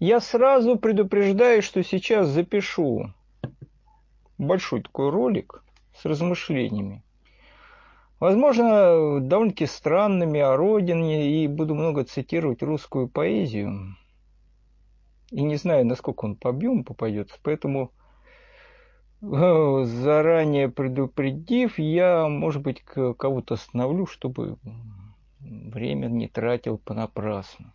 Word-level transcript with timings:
Я 0.00 0.20
сразу 0.20 0.78
предупреждаю, 0.78 1.60
что 1.60 1.84
сейчас 1.84 2.28
запишу 2.28 3.12
большой 4.38 4.80
такой 4.80 5.10
ролик 5.10 5.62
с 5.94 6.06
размышлениями. 6.06 7.02
Возможно, 8.18 9.20
довольно-таки 9.20 9.66
странными 9.66 10.40
о 10.40 10.56
родине, 10.56 11.44
и 11.44 11.46
буду 11.46 11.74
много 11.74 12.04
цитировать 12.04 12.62
русскую 12.62 13.08
поэзию. 13.08 13.94
И 15.32 15.42
не 15.42 15.56
знаю, 15.56 15.84
насколько 15.84 16.24
он 16.24 16.34
по 16.34 16.48
объему 16.48 16.82
попадется, 16.82 17.36
поэтому 17.42 17.92
э, 19.20 19.82
заранее 19.84 20.70
предупредив, 20.70 21.78
я, 21.78 22.26
может 22.26 22.62
быть, 22.62 22.80
кого-то 22.80 23.52
остановлю, 23.52 24.06
чтобы 24.06 24.56
время 25.40 26.06
не 26.06 26.26
тратил 26.26 26.78
понапрасну. 26.78 27.74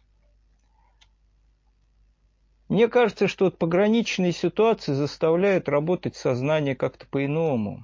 Мне 2.68 2.88
кажется, 2.88 3.27
что 3.27 3.45
вот 3.45 3.59
пограничные 3.59 4.31
ситуации 4.31 4.94
заставляют 4.94 5.70
работать 5.70 6.16
сознание 6.16 6.76
как-то 6.76 7.05
по-иному. 7.05 7.84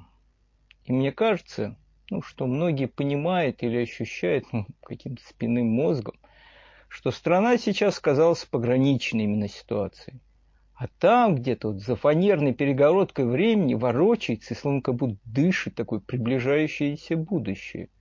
И 0.86 0.92
мне 0.92 1.12
кажется, 1.12 1.78
ну, 2.10 2.24
что 2.24 2.48
многие 2.48 2.88
понимают 2.88 3.62
или 3.62 3.78
ощущают 3.78 4.46
ну, 4.52 4.66
каким-то 4.84 5.22
спинным 5.28 5.68
мозгом, 5.68 6.16
что 6.88 7.12
страна 7.12 7.60
сейчас 7.60 8.00
оказалась 8.00 8.44
пограничной 8.44 9.26
именно 9.26 9.48
ситуацией. 9.48 10.20
А 10.74 10.88
там 11.00 11.36
где-то 11.36 11.74
вот 11.74 11.82
за 11.82 11.96
фанерной 11.96 12.55
перегородкой 12.55 13.26
времени 13.26 13.76
ворочается 13.76 14.55
и 14.55 14.58
словно 14.58 14.82
как 14.82 14.96
будто 14.96 15.20
дышит 15.26 15.76
такое 15.76 16.00
приближающееся 16.00 17.18
будущее– 17.18 17.90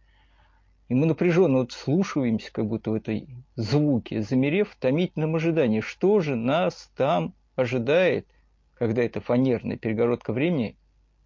и 0.90 0.94
мы 0.94 1.06
напряженно 1.06 1.58
вот 1.58 1.70
слушаемся, 1.70 2.52
как 2.52 2.66
будто 2.66 2.90
в 2.90 2.94
этой 2.94 3.28
звуке, 3.54 4.22
замерев 4.22 4.70
в 4.70 4.76
томительном 4.76 5.36
ожидании, 5.36 5.80
что 5.80 6.18
же 6.18 6.34
нас 6.34 6.90
там 6.96 7.32
ожидает, 7.54 8.26
когда 8.74 9.00
эта 9.04 9.20
фанерная 9.20 9.76
перегородка 9.76 10.32
времени 10.32 10.76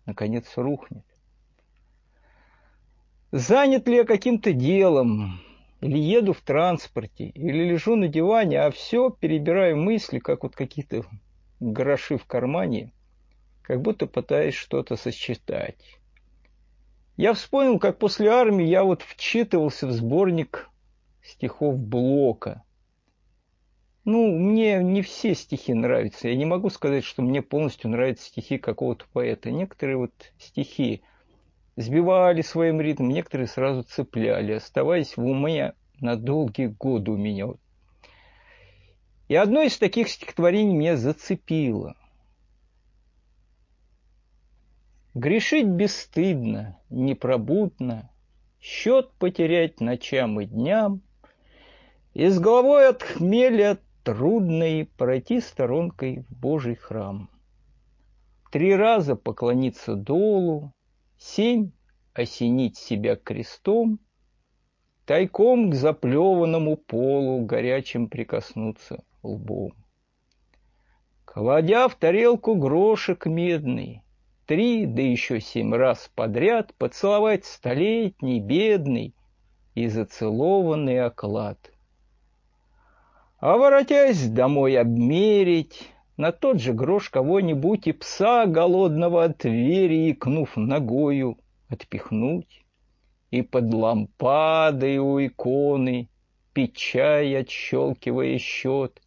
наконец 0.04 0.52
рухнет. 0.56 1.06
Занят 3.32 3.88
ли 3.88 3.96
я 3.96 4.04
каким-то 4.04 4.52
делом, 4.52 5.40
или 5.80 5.96
еду 5.98 6.34
в 6.34 6.42
транспорте, 6.42 7.28
или 7.28 7.64
лежу 7.64 7.96
на 7.96 8.08
диване, 8.08 8.60
а 8.60 8.70
все 8.70 9.08
перебираю 9.08 9.78
мысли, 9.78 10.18
как 10.18 10.42
вот 10.42 10.54
какие-то 10.54 11.06
гроши 11.58 12.18
в 12.18 12.26
кармане, 12.26 12.92
как 13.62 13.80
будто 13.80 14.06
пытаясь 14.06 14.54
что-то 14.54 14.96
сосчитать. 14.96 16.00
Я 17.16 17.32
вспомнил, 17.32 17.78
как 17.78 17.98
после 17.98 18.28
армии 18.28 18.66
я 18.66 18.82
вот 18.82 19.02
вчитывался 19.02 19.86
в 19.86 19.92
сборник 19.92 20.68
стихов 21.22 21.78
Блока. 21.78 22.64
Ну, 24.04 24.36
мне 24.36 24.82
не 24.82 25.00
все 25.00 25.34
стихи 25.34 25.72
нравятся. 25.74 26.28
Я 26.28 26.34
не 26.34 26.44
могу 26.44 26.70
сказать, 26.70 27.04
что 27.04 27.22
мне 27.22 27.40
полностью 27.40 27.90
нравятся 27.90 28.26
стихи 28.26 28.58
какого-то 28.58 29.04
поэта. 29.12 29.52
Некоторые 29.52 29.96
вот 29.96 30.12
стихи 30.38 31.02
сбивали 31.76 32.42
своим 32.42 32.80
ритмом, 32.80 33.10
некоторые 33.10 33.46
сразу 33.46 33.84
цепляли, 33.84 34.52
оставаясь 34.52 35.16
в 35.16 35.24
уме 35.24 35.74
на 36.00 36.16
долгие 36.16 36.66
годы 36.66 37.12
у 37.12 37.16
меня. 37.16 37.46
И 39.28 39.36
одно 39.36 39.62
из 39.62 39.78
таких 39.78 40.08
стихотворений 40.08 40.74
меня 40.74 40.96
зацепило– 40.96 41.94
Грешить 45.14 45.68
бесстыдно, 45.68 46.76
непробудно, 46.90 48.10
Счет 48.60 49.12
потерять 49.12 49.80
ночам 49.80 50.40
и 50.40 50.46
дням, 50.46 51.02
И 52.14 52.26
с 52.26 52.40
головой 52.40 52.88
от 52.88 53.04
хмеля 53.04 53.78
трудной 54.02 54.90
Пройти 54.96 55.40
сторонкой 55.40 56.24
в 56.28 56.36
Божий 56.36 56.74
храм. 56.74 57.30
Три 58.50 58.74
раза 58.74 59.14
поклониться 59.14 59.94
долу, 59.94 60.72
Семь 61.16 61.70
осенить 62.12 62.76
себя 62.76 63.14
крестом, 63.14 64.00
Тайком 65.06 65.70
к 65.70 65.74
заплеванному 65.76 66.76
полу 66.76 67.44
Горячим 67.44 68.08
прикоснуться 68.08 69.04
лбом. 69.22 69.74
Кладя 71.24 71.86
в 71.86 71.94
тарелку 71.94 72.56
грошек 72.56 73.26
медный, 73.26 74.03
три, 74.46 74.86
да 74.86 75.02
еще 75.02 75.40
семь 75.40 75.74
раз 75.74 76.10
подряд 76.14 76.74
поцеловать 76.74 77.44
столетний, 77.44 78.40
бедный 78.40 79.14
и 79.74 79.88
зацелованный 79.88 81.00
оклад. 81.00 81.58
А 83.38 83.56
воротясь 83.56 84.28
домой 84.28 84.78
обмерить, 84.78 85.90
на 86.16 86.32
тот 86.32 86.60
же 86.60 86.72
грош 86.72 87.10
кого-нибудь 87.10 87.86
и 87.86 87.92
пса 87.92 88.46
голодного 88.46 89.24
от 89.24 89.38
двери, 89.38 90.12
икнув 90.12 90.56
ногою, 90.56 91.38
отпихнуть, 91.68 92.64
и 93.30 93.42
под 93.42 93.72
лампадой 93.74 94.98
у 94.98 95.24
иконы, 95.24 96.08
пить 96.52 96.76
чай, 96.76 97.36
отщелкивая 97.36 98.38
счет, 98.38 99.02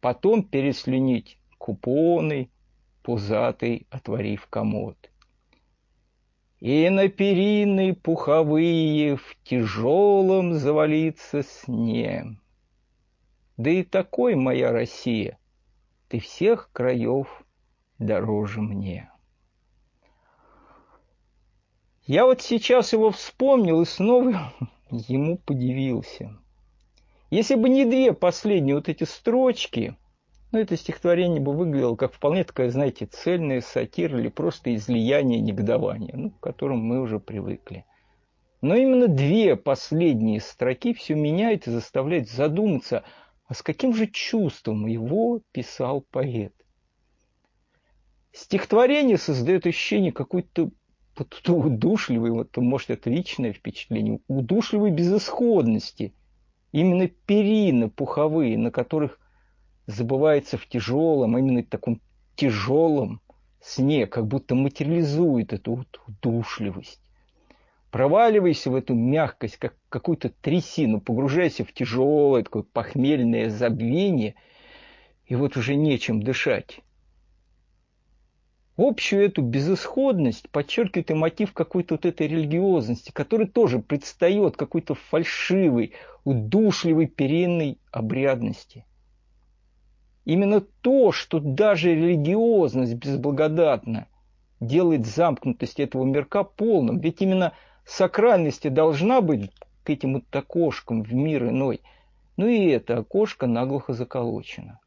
потом 0.00 0.42
переслюнить 0.42 1.38
купоны— 1.58 2.50
пузатый, 3.06 3.86
отворив 3.88 4.48
комод. 4.48 4.96
И 6.58 6.90
на 6.90 7.08
перины 7.08 7.94
пуховые 7.94 9.16
в 9.16 9.36
тяжелом 9.44 10.54
завалиться 10.54 11.44
сне. 11.44 12.36
Да 13.56 13.70
и 13.70 13.84
такой 13.84 14.34
моя 14.34 14.72
Россия, 14.72 15.38
ты 16.08 16.18
всех 16.18 16.68
краев 16.72 17.44
дороже 18.00 18.60
мне. 18.60 19.08
Я 22.06 22.24
вот 22.24 22.42
сейчас 22.42 22.92
его 22.92 23.12
вспомнил 23.12 23.82
и 23.82 23.86
снова 23.86 24.52
ему 24.90 25.38
подивился. 25.38 26.36
Если 27.30 27.54
бы 27.54 27.68
не 27.68 27.84
две 27.84 28.12
последние 28.12 28.74
вот 28.74 28.88
эти 28.88 29.04
строчки– 29.04 29.96
но 30.52 30.58
это 30.60 30.76
стихотворение 30.76 31.40
бы 31.40 31.52
выглядело 31.52 31.96
как 31.96 32.12
вполне 32.12 32.44
такая, 32.44 32.70
знаете, 32.70 33.06
цельная 33.06 33.60
сатира 33.60 34.18
или 34.18 34.28
просто 34.28 34.74
излияние 34.74 35.40
негодования, 35.40 36.14
ну, 36.14 36.30
к 36.30 36.40
которому 36.40 36.82
мы 36.82 37.00
уже 37.00 37.18
привыкли. 37.18 37.84
Но 38.62 38.74
именно 38.74 39.08
две 39.08 39.56
последние 39.56 40.40
строки 40.40 40.94
все 40.94 41.14
меняют 41.14 41.66
и 41.66 41.70
заставляют 41.70 42.30
задуматься, 42.30 43.04
а 43.46 43.54
с 43.54 43.62
каким 43.62 43.94
же 43.94 44.06
чувством 44.06 44.86
его 44.86 45.40
писал 45.52 46.00
поэт. 46.00 46.54
Стихотворение 48.32 49.18
создает 49.18 49.66
ощущение 49.66 50.12
какой-то 50.12 50.70
удушливой, 51.48 52.30
вот, 52.30 52.56
может, 52.56 52.90
это 52.90 53.08
личное 53.08 53.52
впечатление, 53.52 54.20
удушливой 54.28 54.90
безысходности. 54.90 56.14
Именно 56.72 57.08
перины 57.08 57.88
пуховые, 57.88 58.58
на 58.58 58.70
которых 58.70 59.18
забывается 59.86 60.58
в 60.58 60.66
тяжелом, 60.66 61.38
именно 61.38 61.62
таком 61.62 62.00
тяжелом 62.34 63.20
сне, 63.60 64.06
как 64.06 64.26
будто 64.26 64.54
материализует 64.54 65.52
эту 65.52 65.76
вот 65.76 66.00
удушливость. 66.06 67.00
Проваливайся 67.90 68.70
в 68.70 68.74
эту 68.74 68.94
мягкость, 68.94 69.56
как 69.56 69.74
какую-то 69.88 70.28
трясину, 70.28 71.00
погружайся 71.00 71.64
в 71.64 71.72
тяжелое 71.72 72.42
такое 72.42 72.62
похмельное 72.62 73.48
забвение, 73.48 74.34
и 75.24 75.34
вот 75.34 75.56
уже 75.56 75.76
нечем 75.76 76.22
дышать. 76.22 76.80
Общую 78.76 79.24
эту 79.24 79.40
безысходность 79.40 80.50
подчеркивает 80.50 81.10
и 81.10 81.14
мотив 81.14 81.54
какой-то 81.54 81.94
вот 81.94 82.04
этой 82.04 82.28
религиозности, 82.28 83.10
который 83.10 83.46
тоже 83.46 83.78
предстает 83.78 84.58
какой-то 84.58 84.94
фальшивой, 84.94 85.94
удушливой 86.24 87.06
перенной 87.06 87.78
обрядности– 87.90 88.84
Именно 90.26 90.60
то, 90.60 91.12
что 91.12 91.38
даже 91.38 91.94
религиозность 91.94 92.94
безблагодатна, 92.94 94.08
делает 94.58 95.06
замкнутость 95.06 95.78
этого 95.78 96.04
мирка 96.04 96.42
полным. 96.42 96.98
Ведь 96.98 97.22
именно 97.22 97.52
сакральности 97.84 98.66
должна 98.66 99.20
быть 99.20 99.52
к 99.84 99.90
этим 99.90 100.14
вот 100.14 100.24
окошкам 100.34 101.04
в 101.04 101.14
мир 101.14 101.50
иной. 101.50 101.80
Ну 102.36 102.48
и 102.48 102.66
это 102.66 102.98
окошко 102.98 103.46
наглухо 103.46 103.92
заколочено. 103.92 104.80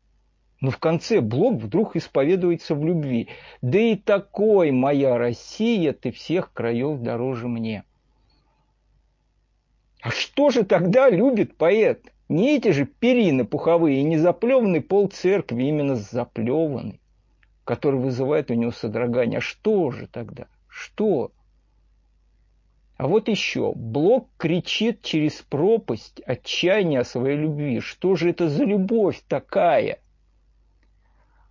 Но 0.59 0.71
в 0.71 0.77
конце 0.77 1.21
Блок 1.21 1.61
вдруг 1.61 1.95
исповедуется 1.95 2.75
в 2.75 2.83
любви. 2.83 3.29
Да 3.61 3.79
и 3.79 3.95
такой 3.95 4.71
моя 4.71 5.17
Россия, 5.17 5.93
ты 5.93 6.11
всех 6.11 6.51
краев 6.51 6.99
дороже 6.99 7.47
мне. 7.47 7.85
А 10.01 10.09
что 10.09 10.49
же 10.49 10.65
тогда 10.65 11.09
любит 11.09 11.55
поэт? 11.55 12.11
Не 12.29 12.55
эти 12.55 12.69
же 12.69 12.85
перины 12.85 13.43
пуховые 13.43 13.99
и 13.99 14.03
не 14.03 14.17
заплеванный 14.19 14.81
пол 14.81 15.07
церкви, 15.07 15.63
именно 15.63 15.95
заплеванный, 15.95 17.01
который 17.63 17.99
вызывает 17.99 18.51
у 18.51 18.53
него 18.53 18.71
содрогание. 18.71 19.39
А 19.39 19.41
что 19.41 19.89
же 19.89 20.05
тогда? 20.05 20.45
Что? 20.67 21.31
А 22.97 23.07
вот 23.07 23.29
еще. 23.29 23.73
Блок 23.73 24.29
кричит 24.37 25.01
через 25.01 25.41
пропасть 25.41 26.21
отчаяния 26.23 26.99
о 26.99 27.03
своей 27.03 27.37
любви. 27.37 27.79
Что 27.79 28.15
же 28.15 28.29
это 28.29 28.47
за 28.47 28.63
любовь 28.63 29.23
такая? 29.27 29.99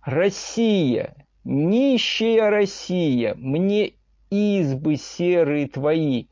Россия, 0.01 1.25
нищая 1.43 2.49
Россия, 2.49 3.35
мне 3.35 3.93
избы 4.29 4.95
серые 4.95 5.67
твои, 5.67 6.27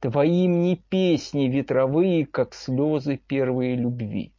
Твои 0.00 0.46
мне 0.46 0.76
песни 0.76 1.48
ветровые, 1.48 2.24
как 2.24 2.54
слезы 2.54 3.16
первой 3.16 3.74
любви. 3.74 4.32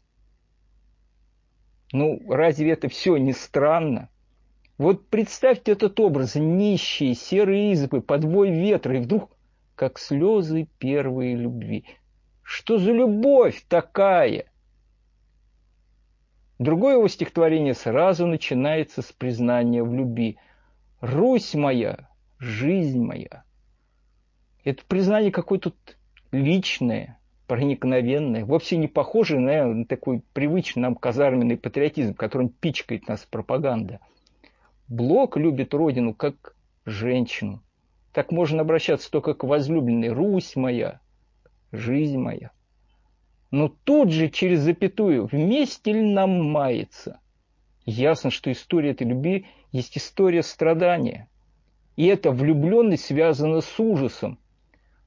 Ну, 1.92 2.22
разве 2.30 2.72
это 2.72 2.88
все 2.88 3.18
не 3.18 3.34
странно? 3.34 4.10
Вот 4.78 5.10
представьте 5.10 5.74
этот 5.74 6.00
образ, 6.00 6.36
нищие, 6.36 7.14
серые 7.14 7.74
избы, 7.74 8.02
подвой 8.02 8.52
ветра, 8.52 8.96
и 8.96 9.00
вдруг, 9.00 9.32
как 9.76 10.00
слезы 10.00 10.70
первой 10.78 11.34
любви. 11.34 11.84
Что 12.42 12.78
за 12.78 12.94
любовь 12.94 13.66
такая? 13.68 14.46
Другое 16.58 16.96
его 16.96 17.08
стихотворение 17.10 17.74
сразу 17.74 18.26
начинается 18.28 19.02
с 19.02 19.12
признания 19.12 19.84
в 19.84 19.94
любви. 19.94 20.38
«Русь 21.02 21.54
моя, 21.54 22.10
жизнь 22.38 23.02
моя». 23.02 23.44
Это 24.64 24.84
признание 24.86 25.32
какое-то 25.32 25.74
личное, 26.32 27.20
проникновенное, 27.48 28.46
вовсе 28.46 28.78
не 28.78 28.88
похожее 28.88 29.40
на 29.40 29.86
такой 29.86 30.22
привычный 30.34 30.82
нам 30.82 30.96
казарменный 30.96 31.58
патриотизм, 31.58 32.14
которым 32.14 32.50
пичкает 32.50 33.08
нас 33.08 33.26
пропаганда. 33.26 34.00
Блок 34.88 35.38
любит 35.38 35.74
родину 35.74 36.14
как 36.14 36.56
женщину. 36.86 37.64
Так 38.14 38.32
можно 38.32 38.62
обращаться 38.62 39.10
только 39.10 39.34
к 39.34 39.44
возлюбленной. 39.44 40.10
Русь 40.10 40.56
моя, 40.56 41.00
жизнь 41.72 42.18
моя. 42.18 42.52
Но 43.52 43.68
тут 43.68 44.12
же 44.12 44.30
через 44.30 44.60
запятую 44.60 45.26
вместе 45.26 45.94
ли 45.94 46.02
нам 46.02 46.52
мается? 46.52 47.20
Ясно, 47.86 48.30
что 48.30 48.52
история 48.52 48.92
этой 48.92 49.08
любви 49.08 49.48
есть 49.72 49.98
история 49.98 50.44
страдания. 50.44 51.28
И 51.96 52.06
эта 52.06 52.32
влюбленность 52.32 53.06
связана 53.06 53.62
с 53.62 53.80
ужасом. 53.80 54.38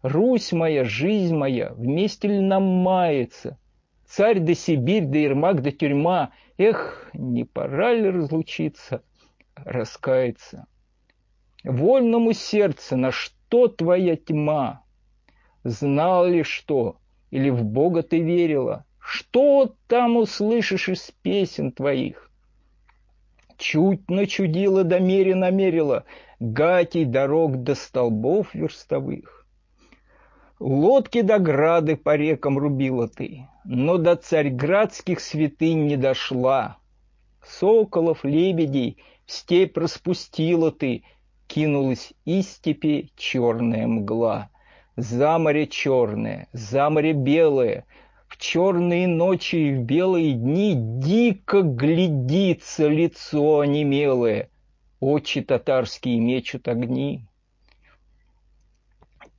Русь 0.03 0.51
моя, 0.51 0.85
жизнь 0.85 1.37
моя, 1.37 1.73
вместе 1.75 2.27
ли 2.27 2.41
нам 2.41 2.65
мается? 2.65 3.57
Царь 4.05 4.41
да 4.41 4.53
Сибирь, 4.53 5.07
да 5.07 5.19
Ермак, 5.19 5.63
да 5.63 5.71
тюрьма. 5.71 6.33
Эх, 6.59 7.09
не 7.15 7.45
пора 7.45 7.95
ли 7.95 8.11
разлучиться, 8.11 9.03
раскаяться? 9.55 10.67
Вольному 11.63 12.33
сердце, 12.33 12.97
на 12.97 13.13
что 13.13 13.69
твоя 13.69 14.17
тьма? 14.17 14.83
Знал 15.63 16.27
ли 16.27 16.43
что, 16.43 16.97
или 17.31 17.51
в 17.51 17.63
Бога 17.63 18.03
ты 18.03 18.19
верила? 18.19 18.85
Что 18.99 19.73
там 19.87 20.17
услышишь 20.17 20.89
из 20.89 21.13
песен 21.23 21.71
твоих? 21.71 22.29
Чуть 23.57 24.11
начудила, 24.11 24.83
да 24.83 24.99
мере 24.99 25.37
намерила, 25.37 26.05
Гатей 26.41 27.05
дорог 27.05 27.63
до 27.63 27.77
столбов 27.77 28.53
верстовых. 28.53 29.42
Лодки 30.65 31.23
до 31.23 31.41
грады 31.41 31.97
по 31.97 32.15
рекам 32.15 32.57
рубила 32.57 33.09
ты, 33.09 33.49
Но 33.65 33.99
до 33.99 34.15
царьградских 34.15 35.19
святынь 35.19 35.87
не 35.89 35.97
дошла. 35.97 36.77
Соколов, 37.45 38.25
лебедей 38.25 38.99
в 39.27 39.33
степь 39.33 39.77
распустила 39.77 40.71
ты, 40.71 41.03
Кинулась 41.49 42.13
из 42.25 42.49
степи 42.49 43.11
черная 43.17 43.89
мгла. 43.89 44.51
За 44.95 45.37
море 45.37 45.67
черное, 45.67 46.47
за 46.53 46.91
море 46.91 47.13
белое, 47.13 47.85
В 48.29 48.37
черные 48.37 49.09
ночи 49.09 49.57
и 49.57 49.75
в 49.75 49.81
белые 49.81 50.35
дни 50.35 50.75
Дико 50.77 51.63
глядится 51.63 52.87
лицо 52.87 53.59
онемелое, 53.59 54.49
Очи 55.01 55.41
татарские 55.41 56.21
мечут 56.21 56.69
огни. 56.69 57.27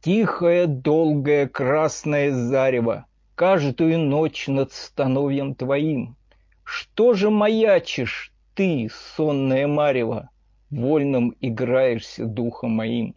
Тихое, 0.04 0.68
долгое, 0.68 1.48
красное 1.48 2.34
зарево 2.34 3.06
Каждую 3.36 4.00
ночь 4.00 4.50
над 4.50 4.74
становьем 4.74 5.56
твоим. 5.56 6.18
Что 6.66 7.14
же 7.14 7.30
маячишь 7.30 8.34
ты, 8.54 8.90
сонная 9.16 9.66
марева, 9.66 10.30
Вольным 10.70 11.34
играешься 11.40 12.26
духом 12.26 12.72
моим? 12.72 13.16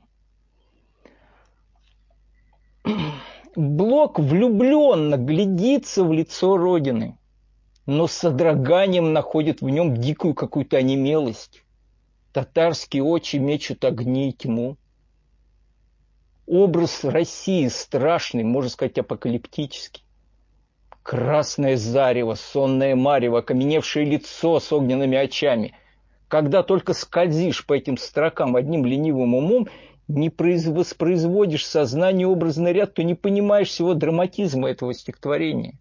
Блок 3.56 4.20
влюбленно 4.20 5.16
глядится 5.16 6.04
в 6.04 6.12
лицо 6.12 6.56
Родины, 6.56 7.18
но 7.86 8.06
с 8.06 8.12
содроганием 8.12 9.12
находит 9.12 9.60
в 9.60 9.68
нем 9.68 9.96
дикую 9.96 10.34
какую-то 10.34 10.76
онемелость. 10.76 11.64
Татарские 12.32 13.02
очи 13.02 13.38
мечут 13.38 13.84
огни 13.84 14.28
и 14.30 14.32
тьму. 14.32 14.76
Образ 16.46 17.02
России 17.02 17.66
страшный, 17.66 18.44
можно 18.44 18.70
сказать, 18.70 18.98
апокалиптический. 18.98 20.04
Красное 21.02 21.76
зарево, 21.76 22.34
сонное 22.34 22.94
марево, 22.94 23.40
окаменевшее 23.40 24.06
лицо 24.06 24.60
с 24.60 24.72
огненными 24.72 25.18
очами. 25.18 25.74
Когда 26.28 26.62
только 26.62 26.94
скользишь 26.94 27.66
по 27.66 27.74
этим 27.74 27.96
строкам 27.96 28.54
одним 28.54 28.86
ленивым 28.86 29.34
умом, 29.34 29.68
не 30.06 30.30
воспроизводишь 30.30 31.66
сознание 31.66 32.28
образный 32.28 32.72
ряд, 32.72 32.94
то 32.94 33.02
не 33.02 33.14
понимаешь 33.14 33.68
всего 33.68 33.94
драматизма 33.94 34.70
этого 34.70 34.94
стихотворения. 34.94 35.78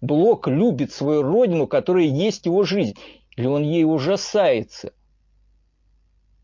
Блок 0.00 0.46
любит 0.46 0.92
свою 0.92 1.22
родину, 1.22 1.66
которая 1.66 2.04
есть 2.04 2.46
его 2.46 2.62
жизнь, 2.62 2.96
или 3.36 3.46
он 3.46 3.64
ей 3.64 3.84
ужасается. 3.84 4.92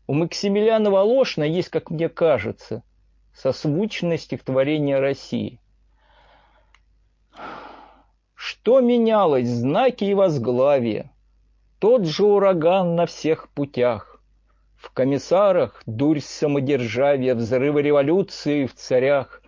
У 0.05 0.13
Максимилиана 0.13 0.91
Волошина 0.91 1.45
есть, 1.45 1.69
как 1.69 1.91
мне 1.91 2.09
кажется, 2.09 2.83
созвучное 3.33 4.17
стихотворение 4.17 4.99
России. 4.99 5.59
Что 8.35 8.81
менялось, 8.81 9.47
знаки 9.47 10.03
и 10.03 10.13
возглавия, 10.13 11.11
тот 11.79 12.05
же 12.05 12.25
ураган 12.25 12.95
на 12.95 13.05
всех 13.05 13.49
путях. 13.49 14.21
В 14.75 14.91
комиссарах 14.91 15.81
дурь 15.85 16.19
самодержавия, 16.19 17.35
взрывы 17.35 17.81
революции 17.81 18.65
в 18.65 18.75
царях. 18.75 19.41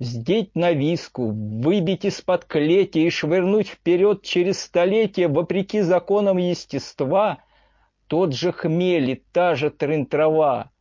Вздеть 0.00 0.56
на 0.56 0.72
виску, 0.72 1.30
выбить 1.30 2.04
из-под 2.04 2.46
клети 2.46 2.98
и 2.98 3.10
швырнуть 3.10 3.68
вперед 3.68 4.22
через 4.22 4.60
столетия, 4.60 5.28
вопреки 5.28 5.82
законам 5.82 6.38
естества, 6.38 7.38
тот 8.08 8.34
же 8.34 8.50
хмель 8.50 9.10
и 9.12 9.22
та 9.32 9.54
же 9.54 9.70
трын-трава. 9.70 10.71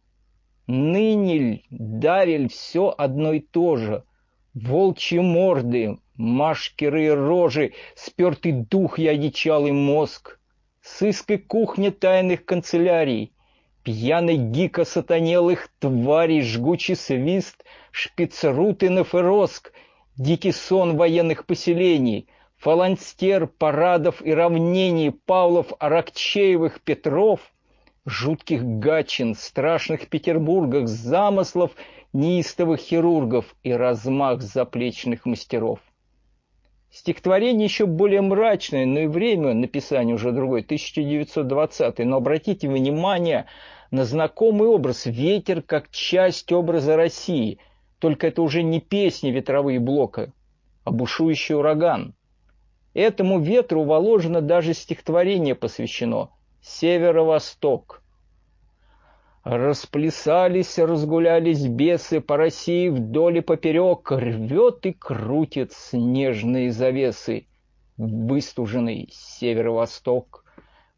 Нынель, 0.68 1.65
дарель, 1.70 2.50
все 2.50 2.94
одно 2.98 3.34
и 3.34 3.39
то 3.39 3.75
же. 3.75 4.03
Волчьи 4.53 5.20
морды, 5.20 5.98
машкеры 6.15 7.15
рожи, 7.15 7.74
спертый 7.96 8.51
дух 8.51 9.00
и 9.00 9.08
одичалый 9.08 9.72
мозг. 9.72 10.39
Сыск 10.82 11.32
и 11.32 11.38
кухня 11.38 11.91
тайных 11.91 12.46
канцелярий— 12.46 13.34
Пьяный 13.84 14.38
гик 14.38 14.77
осатанелых 14.77 15.70
тварей, 15.80 16.44
жгучий 16.44 16.96
свист, 16.96 17.63
шпицрутынов 17.91 19.15
и 19.15 19.18
роск, 19.18 19.74
дикий 20.18 20.51
сон 20.51 20.98
военных 20.98 21.48
поселений, 21.48 22.27
фаланстер 22.58 23.48
парадов 23.48 24.22
и 24.22 24.32
равнений 24.34 25.10
Павлов, 25.12 25.74
Аракчеевых, 25.80 26.82
Петров, 26.82 27.39
жутких 28.05 28.63
гачин, 28.63 29.36
страшных 29.36 30.08
Петербургах, 30.08 30.88
замыслов 30.88 31.72
неистовых 32.13 32.79
хирургов 32.79 33.55
и 33.63 33.72
размах 33.72 34.41
заплечных 34.41 35.25
мастеров. 35.25 35.79
Стихотворение 36.89 37.65
еще 37.65 37.86
более 37.86 38.22
мрачное, 38.22 38.86
но 38.86 39.01
и 39.01 39.08
время 39.08 39.53
написания 39.53 40.13
уже 40.13 40.31
другое, 40.34 40.62
1920 40.62 42.00
Но 42.00 42.17
обратите 42.17 42.67
внимание 42.67 43.46
на 43.91 44.03
знакомый 44.03 44.67
образ 44.67 45.05
«Ветер» 45.05 45.62
как 45.62 45.89
часть 45.91 46.51
образа 46.51 46.98
России. 46.98 47.60
Только 48.00 48.27
это 48.27 48.41
уже 48.41 48.63
не 48.63 48.81
песни 48.81 49.29
ветровые 49.29 49.79
блока, 49.79 50.34
а 50.84 50.91
бушующий 50.91 51.55
ураган. 51.55 52.13
Этому 52.93 53.39
ветру 53.39 53.84
воложено 53.84 54.41
даже 54.41 54.74
стихотворение 54.74 55.55
посвящено 55.55 56.31
«Северо-восток». 56.62 58.01
Расплясались, 59.44 60.77
разгулялись 60.77 61.65
бесы 61.65 62.22
по 62.22 62.38
России 62.38 62.89
вдоль 62.89 63.39
и 63.39 63.41
поперек, 63.41 64.12
рвет 64.12 64.86
и 64.86 64.94
крутит 64.94 65.74
снежные 65.74 66.72
завесы, 66.72 67.48
выстуженный 67.98 69.10
северо-восток. 69.12 70.46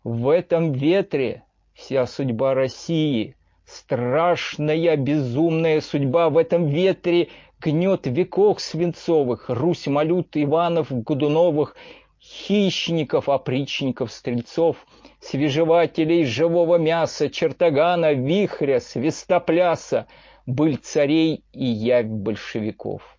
В 0.03 0.27
этом 0.27 0.73
ветре 0.73 1.43
вся 1.73 2.05
судьба 2.05 2.53
России, 2.53 3.37
страшная 3.65 4.97
безумная 4.97 5.79
судьба 5.79 6.29
в 6.29 6.37
этом 6.37 6.67
ветре 6.67 7.29
гнет 7.61 8.05
веков 8.05 8.59
свинцовых, 8.59 9.49
Русь 9.49 9.87
Малют, 9.87 10.35
Иванов, 10.35 10.91
Годуновых, 10.91 11.77
хищников, 12.19 13.29
опричников, 13.29 14.11
стрельцов, 14.11 14.85
свежевателей 15.23 16.25
живого 16.25 16.77
мяса, 16.77 17.29
чертогана, 17.29 18.13
вихря, 18.13 18.79
свистопляса, 18.79 20.07
быль 20.45 20.77
царей 20.77 21.43
и 21.53 21.65
явь 21.65 22.07
большевиков. 22.07 23.17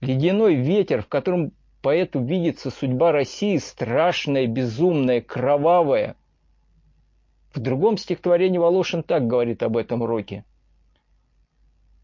Ледяной 0.00 0.54
ветер, 0.54 1.02
в 1.02 1.08
котором 1.08 1.52
поэту 1.82 2.20
видится 2.20 2.70
судьба 2.70 3.12
России 3.12 3.56
страшная, 3.58 4.46
безумная, 4.46 5.20
кровавая. 5.20 6.16
В 7.52 7.60
другом 7.60 7.96
стихотворении 7.98 8.58
Волошин 8.58 9.02
так 9.02 9.26
говорит 9.26 9.62
об 9.62 9.76
этом 9.76 10.04
роке. 10.04 10.44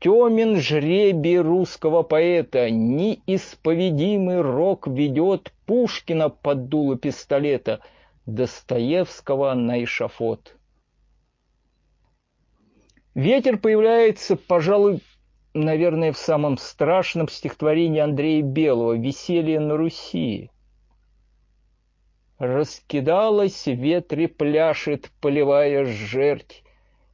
Темен 0.01 0.61
жребий 0.61 1.39
русского 1.39 2.03
поэта, 2.03 2.69
неисповедимый 2.69 4.43
рок 4.43 4.87
ведет 4.87 5.53
Пушкина 5.65 6.29
под 6.29 6.69
дуло 6.69 6.99
пистолета, 6.99 7.81
Достоевского 8.27 9.55
на 9.55 9.85
эшафот. 9.85 10.57
Ветер 13.15 13.59
появляется, 13.59 14.37
пожалуй, 14.37 15.01
наверное, 15.53 16.13
в 16.13 16.19
самом 16.19 16.59
страшном 16.59 17.29
стихотворении 17.29 18.01
Андрея 18.01 18.43
Белого 18.43 18.95
«Веселье 18.97 19.61
на 19.61 19.77
Руси». 19.77 20.51
Раскидалась 22.39 23.67
ветре 23.67 24.27
пляшет 24.27 25.11
полевая 25.21 25.85
жерть, 25.85 26.65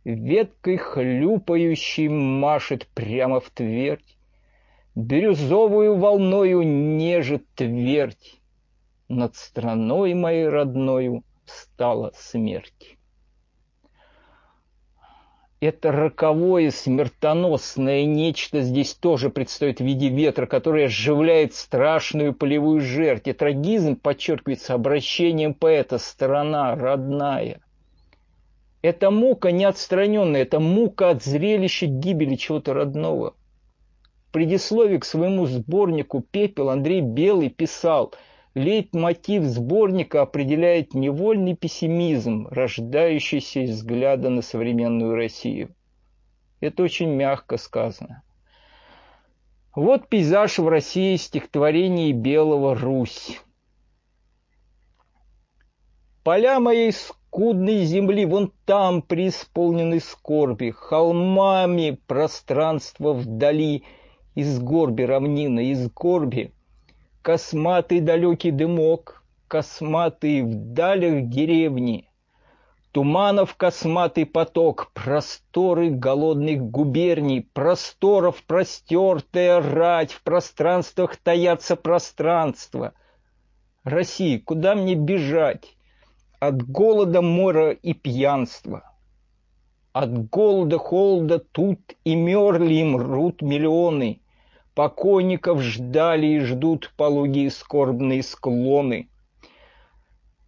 Веткой 0.05 0.79
хлюпающей 0.79 2.09
машет 2.09 2.87
прямо 2.95 3.41
в 3.41 3.51
твердь, 3.51 4.17
Бирюзовую 4.95 5.97
волною 5.97 6.63
нежит 6.63 7.45
твердь, 7.55 8.40
Над 9.11 9.35
страной 9.35 10.15
моей 10.15 10.49
родною 10.49 11.25
стала 11.45 12.13
смерть 12.15 12.97
это 15.61 15.93
роковое 15.93 16.71
смертоносное 16.71 18.05
нечто 18.07 18.63
здесь 18.63 18.95
тоже 18.95 19.29
предстоит 19.29 19.79
в 19.81 19.85
виде 19.85 20.09
ветра, 20.09 20.47
которое 20.47 20.87
оживляет 20.87 21.55
страшную 21.55 22.33
полевую 22.33 22.81
жертву. 22.81 23.31
И 23.31 23.35
трагизм 23.35 23.97
подчеркивается 23.97 24.75
обращением 24.75 25.53
поэта 25.53 25.99
«сторона 25.99 26.75
родная». 26.75 27.61
Это 28.81 29.11
мука 29.11 29.51
неотстраненная, 29.51 30.43
это 30.43 30.61
мука 30.61 31.11
от 31.11 31.23
зрелища 31.23 31.85
гибели 31.85 32.37
чего-то 32.37 32.73
родного. 32.73 33.35
В 34.29 34.33
предисловии 34.33 34.97
к 34.97 35.05
своему 35.05 35.45
сборнику 35.45 36.21
«Пепел» 36.23 36.71
Андрей 36.71 37.03
Белый 37.03 37.51
писал– 37.51 38.15
Лейтмотив 38.55 39.45
сборника 39.45 40.23
определяет 40.23 40.93
невольный 40.95 41.55
пессимизм, 41.55 42.49
рождающийся 42.49 43.61
из 43.61 43.71
взгляда 43.71 44.29
на 44.29 44.43
современную 44.43 45.15
Россию. 45.15 45.75
Это 46.59 46.83
очень 46.83 47.11
мягко 47.11 47.59
сказано. 47.59 48.23
Вот 49.75 50.09
пейзаж 50.09 50.59
в 50.59 50.69
России 50.69 51.15
стихотворений 51.15 52.13
Белого 52.13 52.75
«Русь». 52.75 53.41
Поля 56.25 56.59
моей 56.59 56.93
скудной 56.93 57.85
земли 57.85 58.27
вон 58.27 58.53
там 58.67 59.01
преисполнены 59.01 60.01
скорби, 60.01 60.71
холмами 60.71 61.99
пространство 62.07 63.13
вдали, 63.13 63.85
из 64.35 64.59
горби 64.61 65.03
равнина, 65.03 65.61
из 65.61 65.89
горби 65.91 66.53
Косматый 67.23 68.01
далекий 68.01 68.51
дымок, 68.51 69.23
косматый 69.47 70.41
в 70.41 70.73
далях 70.73 71.29
деревни, 71.29 72.09
Туманов 72.93 73.55
косматый 73.57 74.25
поток, 74.25 74.91
просторы 74.95 75.91
голодных 75.91 76.63
губерний, 76.63 77.43
Просторов 77.53 78.43
простертая 78.45 79.61
рать, 79.61 80.13
в 80.13 80.23
пространствах 80.23 81.17
таятся 81.17 81.77
пространства. 81.77 82.95
России, 83.85 84.39
куда 84.39 84.75
мне 84.75 84.95
бежать? 84.95 85.77
От 86.41 86.67
голода, 86.67 87.21
мора 87.21 87.71
и 87.71 87.93
пьянства. 87.93 88.91
От 89.93 90.31
голода, 90.31 90.79
холода 90.79 91.39
тут 91.39 91.81
и 92.03 92.15
мерли 92.15 92.75
и 92.75 92.85
мрут 92.85 93.43
миллионы. 93.43 94.20
Покойников 94.81 95.61
ждали 95.61 96.27
и 96.27 96.41
ждут 96.41 96.95
пологие 96.97 97.51
скорбные 97.51 98.23
склоны. 98.23 99.11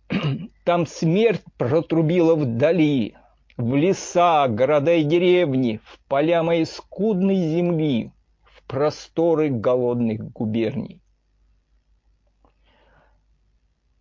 Там 0.64 0.86
смерть 0.86 1.42
протрубила 1.58 2.34
вдали, 2.34 3.14
в 3.58 3.76
леса, 3.76 4.48
города 4.48 4.94
и 4.94 5.04
деревни, 5.04 5.80
в 5.84 5.98
поля 6.08 6.42
моей 6.42 6.64
скудной 6.64 7.36
земли, 7.36 8.10
в 8.42 8.62
просторы 8.66 9.50
голодных 9.50 10.32
губерний. 10.32 11.01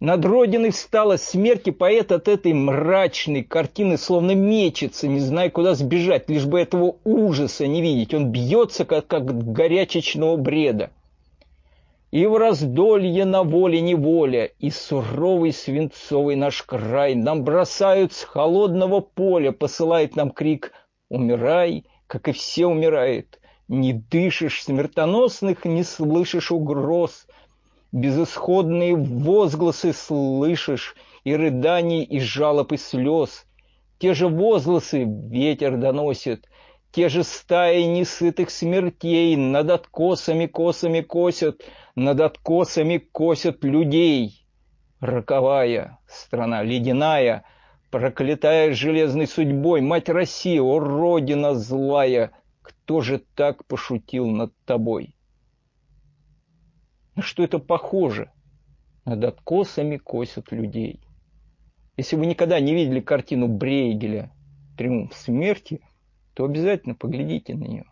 Над 0.01 0.25
родиной 0.25 0.71
встала 0.71 1.17
смерть, 1.17 1.67
и 1.67 1.71
поэт 1.71 2.11
от 2.11 2.27
этой 2.27 2.53
мрачной 2.53 3.43
картины 3.43 3.99
словно 3.99 4.31
мечется, 4.31 5.07
не 5.07 5.19
зная, 5.19 5.51
куда 5.51 5.75
сбежать, 5.75 6.27
лишь 6.27 6.47
бы 6.47 6.59
этого 6.59 6.95
ужаса 7.03 7.67
не 7.67 7.83
видеть. 7.83 8.11
Он 8.15 8.31
бьется, 8.31 8.83
как, 8.83 9.05
как 9.05 9.25
горячечного 9.53 10.37
бреда. 10.37 10.89
И 12.09 12.25
в 12.25 12.35
раздолье 12.35 13.25
на 13.25 13.43
воле 13.43 13.79
неволя, 13.79 14.45
и 14.57 14.71
суровый 14.71 15.53
свинцовый 15.53 16.35
наш 16.35 16.63
край 16.63 17.13
нам 17.13 17.43
бросают 17.43 18.11
с 18.11 18.23
холодного 18.23 19.01
поля, 19.01 19.51
посылает 19.51 20.15
нам 20.15 20.31
крик 20.31 20.71
«Умирай!», 21.09 21.85
как 22.07 22.27
и 22.27 22.31
все 22.31 22.65
умирают. 22.65 23.39
Не 23.67 23.93
дышишь 23.93 24.63
смертоносных, 24.63 25.63
не 25.63 25.83
слышишь 25.83 26.51
угроз— 26.51 27.27
безысходные 27.91 28.95
возгласы 28.95 29.93
слышишь, 29.93 30.95
и 31.23 31.35
рыданий, 31.35 32.03
и 32.03 32.19
жалоб, 32.19 32.71
и 32.71 32.77
слез. 32.77 33.45
Те 33.99 34.13
же 34.13 34.27
возгласы 34.27 35.03
ветер 35.03 35.77
доносит, 35.77 36.47
те 36.91 37.09
же 37.09 37.23
стаи 37.23 37.83
несытых 37.83 38.49
смертей 38.49 39.35
над 39.35 39.69
откосами 39.69 40.47
косами 40.47 41.01
косят, 41.01 41.61
над 41.95 42.19
откосами 42.19 42.97
косят 42.97 43.63
людей. 43.63 44.45
Роковая 44.99 45.99
страна 46.07 46.63
ледяная, 46.63 47.43
проклятая 47.91 48.73
железной 48.73 49.27
судьбой, 49.27 49.81
мать 49.81 50.09
Россия, 50.09 50.61
о, 50.61 50.79
родина 50.79 51.55
злая, 51.55 52.31
кто 52.61 53.01
же 53.01 53.21
так 53.35 53.65
пошутил 53.65 54.27
над 54.27 54.53
тобой? 54.65 55.15
Что 57.19 57.43
это 57.43 57.59
похоже. 57.59 58.31
Над 59.05 59.23
откосами 59.23 59.97
косят 59.97 60.51
людей. 60.51 61.01
Если 61.97 62.15
вы 62.15 62.25
никогда 62.25 62.59
не 62.59 62.73
видели 62.73 62.99
картину 62.99 63.47
Брейгеля 63.47 64.31
«Триумф 64.77 65.13
смерти», 65.15 65.81
то 66.33 66.45
обязательно 66.45 66.95
поглядите 66.95 67.55
на 67.55 67.65
нее. 67.65 67.85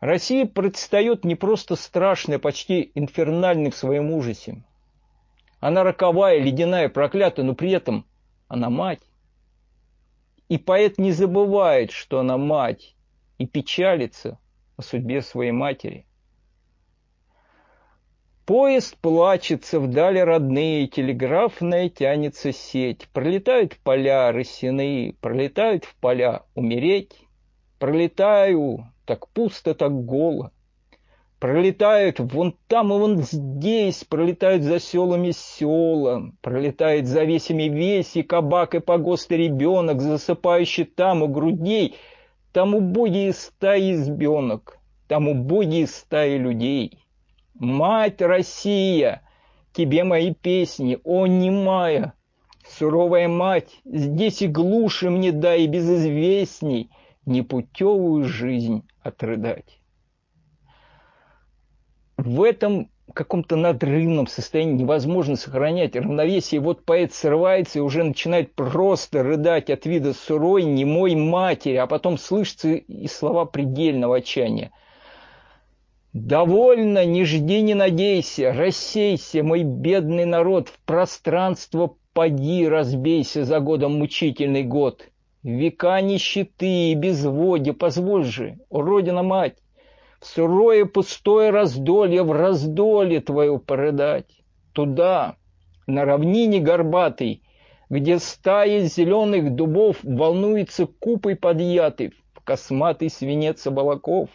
Россия 0.00 0.46
предстает 0.46 1.24
не 1.24 1.34
просто 1.34 1.76
страшная, 1.76 2.38
почти 2.38 2.90
инфернальной 2.94 3.70
в 3.70 3.76
своем 3.76 4.10
ужасе. 4.10 4.62
Она 5.60 5.82
роковая, 5.82 6.38
ледяная, 6.40 6.88
проклятая, 6.88 7.44
но 7.44 7.54
при 7.54 7.70
этом 7.70 8.06
она 8.48 8.70
мать. 8.70 9.02
И 10.48 10.58
поэт 10.58 10.98
не 10.98 11.12
забывает, 11.12 11.90
что 11.90 12.18
она 12.18 12.38
мать, 12.38 12.96
и 13.38 13.46
печалится 13.46 14.38
о 14.76 14.82
судьбе 14.82 15.22
своей 15.22 15.52
матери. 15.52 16.06
Поезд 18.50 18.96
плачется, 18.96 19.78
вдали 19.78 20.18
родные, 20.18 20.88
телеграфная 20.88 21.88
тянется 21.88 22.52
сеть. 22.52 23.06
Пролетают 23.12 23.76
поля 23.84 24.32
росяные, 24.32 25.14
пролетают 25.20 25.84
в 25.84 25.94
поля 25.94 26.42
умереть. 26.56 27.12
Пролетаю, 27.78 28.88
так 29.04 29.28
пусто, 29.28 29.76
так 29.76 30.04
голо. 30.04 30.50
Пролетают 31.38 32.18
вон 32.18 32.56
там 32.66 32.92
и 32.92 32.98
вон 32.98 33.18
здесь, 33.18 34.02
пролетают 34.02 34.64
за 34.64 34.80
селами 34.80 35.30
села, 35.30 36.32
пролетает 36.40 37.06
за 37.06 37.22
весями 37.22 37.68
весь 37.68 38.16
и 38.16 38.24
кабак, 38.24 38.74
и 38.74 38.80
погост, 38.80 39.30
и 39.30 39.36
ребенок, 39.36 40.00
засыпающий 40.00 40.86
там 40.86 41.22
у 41.22 41.28
грудей, 41.28 41.94
там 42.52 42.74
убогие 42.74 43.32
стаи 43.32 43.92
избенок, 43.92 44.80
там 45.06 45.28
убогие 45.28 45.86
стаи 45.86 46.36
людей. 46.36 46.98
Мать 47.54 48.22
Россия, 48.22 49.22
тебе 49.72 50.04
мои 50.04 50.34
песни, 50.34 50.98
о, 51.04 51.26
немая, 51.26 52.14
суровая 52.68 53.28
мать, 53.28 53.80
здесь 53.84 54.42
и 54.42 54.46
глуши 54.46 55.10
мне 55.10 55.32
дай, 55.32 55.62
и 55.62 55.66
безызвестней 55.66 56.90
непутевую 57.26 58.24
жизнь 58.24 58.86
отрыдать. 59.02 59.80
В 62.16 62.42
этом 62.42 62.90
каком-то 63.12 63.56
надрывном 63.56 64.26
состоянии, 64.26 64.82
невозможно 64.82 65.36
сохранять 65.36 65.96
равновесие. 65.96 66.60
Вот 66.60 66.84
поэт 66.84 67.12
срывается 67.12 67.78
и 67.78 67.82
уже 67.82 68.04
начинает 68.04 68.54
просто 68.54 69.22
рыдать 69.22 69.70
от 69.70 69.86
вида 69.86 70.14
сурой, 70.14 70.64
немой 70.64 71.14
матери, 71.14 71.76
а 71.76 71.86
потом 71.86 72.18
слышатся 72.18 72.70
и 72.70 73.06
слова 73.08 73.44
предельного 73.44 74.18
отчаяния. 74.18 74.70
«Довольно, 76.12 77.04
не 77.04 77.24
жди, 77.24 77.62
не 77.62 77.74
надейся, 77.74 78.52
рассейся, 78.52 79.44
мой 79.44 79.62
бедный 79.62 80.24
народ, 80.24 80.68
в 80.68 80.80
пространство 80.80 81.94
поди, 82.12 82.66
разбейся 82.66 83.44
за 83.44 83.60
годом 83.60 83.98
мучительный 83.98 84.64
год. 84.64 85.04
Века 85.44 86.00
нищеты 86.00 86.90
и 86.90 86.94
безводья, 86.94 87.72
позволь 87.74 88.24
же, 88.24 88.58
о, 88.70 88.82
Родина-мать, 88.82 89.58
в 90.20 90.26
сырое 90.26 90.84
пустое 90.84 91.50
раздолье, 91.50 92.24
в 92.24 92.32
раздолье 92.32 93.20
твое 93.20 93.60
порыдать. 93.60 94.42
Туда, 94.72 95.36
на 95.86 96.04
равнине 96.04 96.58
горбатой, 96.58 97.42
где 97.88 98.18
стаи 98.18 98.80
зеленых 98.80 99.54
дубов 99.54 99.98
волнуется 100.02 100.86
купой 100.86 101.36
подъятый 101.36 102.12
в 102.34 102.40
косматый 102.42 103.10
свинец 103.10 103.64
облаков, 103.66 104.28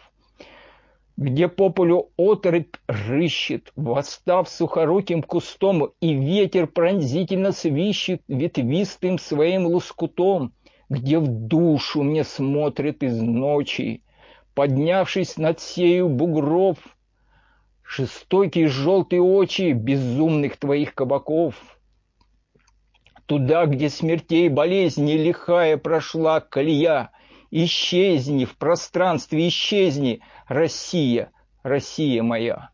где 1.16 1.48
по 1.48 1.70
полю 1.70 2.10
оторопь 2.16 2.76
рыщет, 2.86 3.72
восстав 3.76 4.48
сухоруким 4.48 5.22
кустом, 5.22 5.92
и 6.00 6.14
ветер 6.14 6.66
пронзительно 6.66 7.52
свищет 7.52 8.22
ветвистым 8.28 9.18
своим 9.18 9.66
лоскутом, 9.66 10.52
где 10.88 11.18
в 11.18 11.26
душу 11.26 12.02
мне 12.02 12.24
смотрит 12.24 13.02
из 13.02 13.20
ночи 13.20 14.02
поднявшись 14.56 15.36
над 15.36 15.60
сею 15.60 16.08
бугров, 16.08 16.78
Жестокие 17.88 18.66
желтые 18.66 19.22
очи 19.22 19.70
безумных 19.70 20.56
твоих 20.56 20.92
кабаков. 20.92 21.54
Туда, 23.26 23.66
где 23.66 23.88
смертей 23.90 24.48
болезни 24.48 25.12
лихая 25.12 25.76
прошла 25.76 26.40
колея, 26.40 27.10
Исчезни 27.50 28.44
в 28.44 28.56
пространстве, 28.56 29.48
исчезни, 29.48 30.20
Россия, 30.46 31.30
Россия 31.62 32.22
моя. 32.22 32.70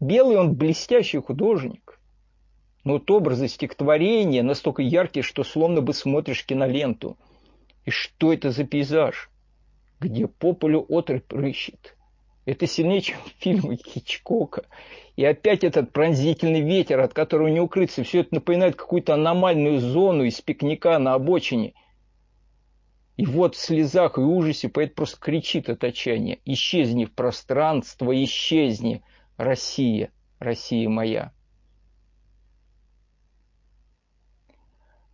Белый 0.00 0.36
он 0.36 0.54
блестящий 0.54 1.18
художник, 1.18 2.00
но 2.84 2.94
вот 2.94 3.10
образы 3.10 3.48
стихотворения 3.48 4.42
настолько 4.42 4.82
яркие, 4.82 5.22
что 5.22 5.44
словно 5.44 5.80
бы 5.80 5.94
смотришь 5.94 6.44
киноленту. 6.44 7.16
И 7.84 7.90
что 7.90 8.32
это 8.32 8.50
за 8.50 8.64
пейзаж? 8.64 9.32
где 10.02 10.26
по 10.26 10.52
полю 10.52 10.84
отрыв 10.88 11.22
рыщет. 11.30 11.96
Это 12.44 12.66
сильнее, 12.66 13.00
чем 13.00 13.18
фильмы 13.38 13.76
Хичкока. 13.76 14.64
И 15.16 15.24
опять 15.24 15.64
этот 15.64 15.92
пронзительный 15.92 16.62
ветер, 16.62 17.00
от 17.00 17.14
которого 17.14 17.48
не 17.48 17.60
укрыться. 17.60 18.02
Все 18.02 18.20
это 18.20 18.34
напоминает 18.34 18.76
какую-то 18.76 19.14
аномальную 19.14 19.78
зону 19.78 20.24
из 20.24 20.40
пикника 20.40 20.98
на 20.98 21.14
обочине. 21.14 21.74
И 23.22 23.26
вот 23.26 23.54
в 23.54 23.58
слезах 23.60 24.18
и 24.18 24.20
ужасе 24.20 24.68
поэт 24.68 24.96
просто 24.96 25.16
кричит 25.20 25.68
от 25.68 25.84
отчаяния. 25.84 26.40
«Исчезни 26.44 27.04
в 27.04 27.12
пространство, 27.12 28.10
исчезни, 28.24 29.04
Россия, 29.36 30.10
Россия 30.40 30.88
моя!» 30.88 31.32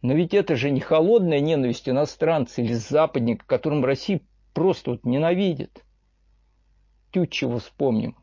Но 0.01 0.15
ведь 0.15 0.33
это 0.33 0.57
же 0.57 0.71
не 0.71 0.81
холодная 0.81 1.41
ненависть 1.41 1.87
иностранца 1.87 2.63
или 2.63 2.73
западника, 2.73 3.45
которым 3.45 3.85
Россия 3.85 4.23
просто 4.55 4.93
вот 4.93 5.05
ненавидит. 5.05 5.85
Тютчева 7.13 7.59
вспомним. 7.59 8.17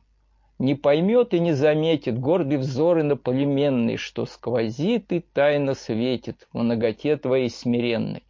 Не 0.58 0.74
поймет 0.74 1.36
и 1.36 1.40
не 1.40 1.54
заметит 1.54 2.18
гордый 2.18 2.58
взор 2.58 3.02
иноплеменный, 3.02 3.98
что 3.98 4.26
сквозит 4.26 5.12
и 5.12 5.20
тайно 5.20 5.76
светит 5.76 6.48
в 6.52 6.58
многоте 6.58 7.18
твоей 7.18 7.52
смиренной. 7.52 8.24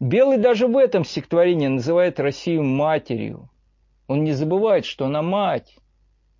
Белый 0.00 0.38
даже 0.38 0.66
в 0.66 0.76
этом 0.76 1.04
стихотворении 1.04 1.68
называет 1.68 2.18
Россию 2.20 2.64
матерью. 2.64 3.48
Он 4.06 4.24
не 4.24 4.32
забывает, 4.32 4.84
что 4.84 5.06
она 5.06 5.22
мать. 5.22 5.76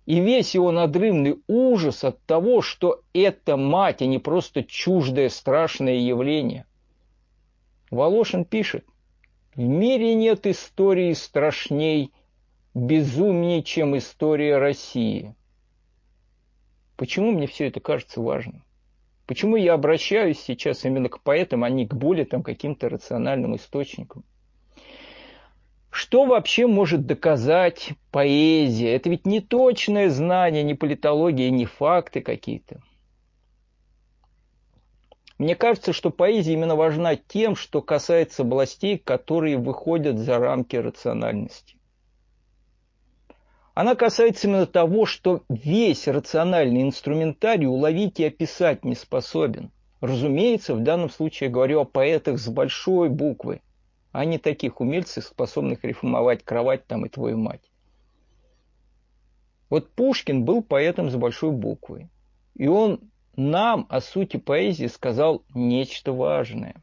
И 0.05 0.19
весь 0.19 0.53
его 0.53 0.71
надрывный 0.71 1.41
ужас 1.47 2.03
от 2.03 2.21
того, 2.25 2.61
что 2.61 3.01
это 3.13 3.57
мать, 3.57 4.01
а 4.01 4.05
не 4.05 4.19
просто 4.19 4.63
чуждое 4.63 5.29
страшное 5.29 5.95
явление. 5.95 6.65
Волошин 7.89 8.45
пишет, 8.45 8.85
в 9.55 9.61
мире 9.61 10.13
нет 10.13 10.45
истории 10.45 11.13
страшней, 11.13 12.11
безумнее, 12.75 13.63
чем 13.63 13.97
история 13.97 14.57
России. 14.57 15.33
Почему 16.97 17.31
мне 17.31 17.47
все 17.47 17.67
это 17.67 17.79
кажется 17.79 18.21
важным? 18.21 18.63
Почему 19.25 19.55
я 19.55 19.73
обращаюсь 19.73 20.39
сейчас 20.39 20.85
именно 20.85 21.09
к 21.09 21.21
поэтам, 21.21 21.63
а 21.63 21.69
не 21.69 21.87
к 21.87 21.93
более 21.93 22.25
там 22.25 22.43
каким-то 22.43 22.89
рациональным 22.89 23.55
источникам? 23.55 24.23
Что 25.89 26.25
вообще 26.25 26.67
может 26.67 27.05
доказать 27.05 27.93
поэзия? 28.11 28.93
Это 28.93 29.09
ведь 29.09 29.25
не 29.25 29.39
точное 29.39 30.09
знание, 30.09 30.61
не 30.61 30.73
политология, 30.73 31.49
не 31.49 31.65
факты 31.65 32.21
какие-то. 32.21 32.81
Мне 35.37 35.55
кажется, 35.55 35.91
что 35.91 36.11
поэзия 36.11 36.53
именно 36.53 36.75
важна 36.75 37.15
тем, 37.15 37.55
что 37.55 37.81
касается 37.81 38.43
областей, 38.43 38.97
которые 38.97 39.57
выходят 39.57 40.17
за 40.17 40.37
рамки 40.37 40.75
рациональности. 40.75 41.77
Она 43.75 43.95
касается 43.95 44.47
именно 44.47 44.65
того, 44.65 45.05
что 45.05 45.43
весь 45.49 46.07
рациональный 46.07 46.81
инструментарий 46.81 47.67
уловить 47.67 48.21
и 48.21 48.25
описать 48.25 48.85
не 48.85 48.95
способен. 48.95 49.69
Разумеется, 49.99 50.73
в 50.75 50.81
данном 50.81 51.09
случае 51.09 51.49
я 51.49 51.53
говорю 51.53 51.81
о 51.81 51.85
поэтах 51.85 52.39
с 52.39 52.47
большой 52.47 53.09
буквы, 53.09 53.61
а 54.13 54.23
не 54.23 54.37
таких 54.37 54.79
умельцев, 54.79 55.25
способных 55.25 55.83
рифмовать 55.83 56.45
кровать 56.45 56.87
там 56.87 57.05
и 57.05 57.09
твою 57.09 57.37
мать. 57.37 57.69
Вот 59.69 59.91
Пушкин 59.91 60.45
был 60.45 60.63
поэтом 60.63 61.09
с 61.09 61.15
большой 61.15 61.51
буквы. 61.51 62.09
И 62.53 62.67
он 62.67 63.01
нам 63.35 63.87
о 63.89 63.99
сути 63.99 64.37
поэзии 64.37 64.87
сказал 64.87 65.43
нечто 65.53 66.13
важное. 66.13 66.75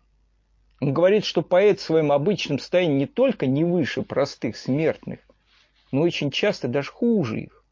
Он 0.82 0.92
говорит, 0.92 1.24
что 1.24 1.40
поэт 1.40 1.80
в 1.80 1.84
своем 1.84 2.12
обычном 2.12 2.58
состоянии 2.58 2.98
не 2.98 3.06
только 3.06 3.46
не 3.46 3.64
выше 3.64 4.02
простых 4.02 4.58
смертных, 4.58 5.20
но 5.92 6.00
очень 6.00 6.30
часто 6.30 6.66
даже 6.66 6.90
хуже 6.90 7.40
их. 7.42 7.64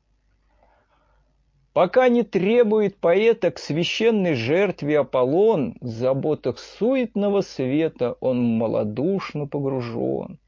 Пока 1.72 2.08
не 2.08 2.22
требует 2.22 2.98
поэта 2.98 3.50
к 3.50 3.58
священной 3.58 4.34
жертве 4.34 4.98
Аполлон, 4.98 5.76
в 5.80 5.86
заботах 5.86 6.58
суетного 6.58 7.40
света 7.40 8.16
он 8.20 8.42
малодушно 8.42 9.46
погружен. 9.46 10.38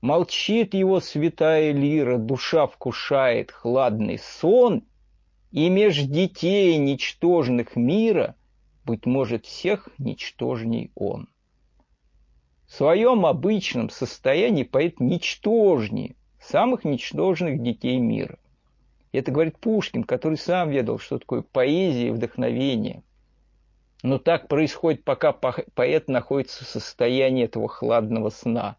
Молчит 0.00 0.74
его 0.74 1.00
святая 1.00 1.72
лира, 1.72 2.18
душа 2.18 2.66
вкушает 2.66 3.52
хладный 3.52 4.18
сон 4.18 4.82
и 5.52 5.68
меж 5.68 5.98
детей 5.98 6.76
ничтожных 6.78 7.76
мира, 7.76 8.34
быть 8.84 9.06
может, 9.06 9.46
всех 9.46 9.88
ничтожней 9.98 10.90
он. 10.96 11.28
В 12.66 12.72
своем 12.72 13.26
обычном 13.26 13.90
состоянии 13.90 14.64
поэт 14.64 14.98
ничтожнее 14.98 16.16
самых 16.42 16.84
ничтожных 16.84 17.62
детей 17.62 17.98
мира. 17.98 18.38
Это 19.12 19.30
говорит 19.30 19.58
Пушкин, 19.58 20.04
который 20.04 20.38
сам 20.38 20.70
ведал, 20.70 20.98
что 20.98 21.18
такое 21.18 21.42
поэзия 21.42 22.08
и 22.08 22.10
вдохновение. 22.10 23.02
Но 24.02 24.18
так 24.18 24.48
происходит, 24.48 25.04
пока 25.04 25.32
поэт 25.32 26.08
находится 26.08 26.64
в 26.64 26.68
состоянии 26.68 27.44
этого 27.44 27.68
хладного 27.68 28.30
сна. 28.30 28.76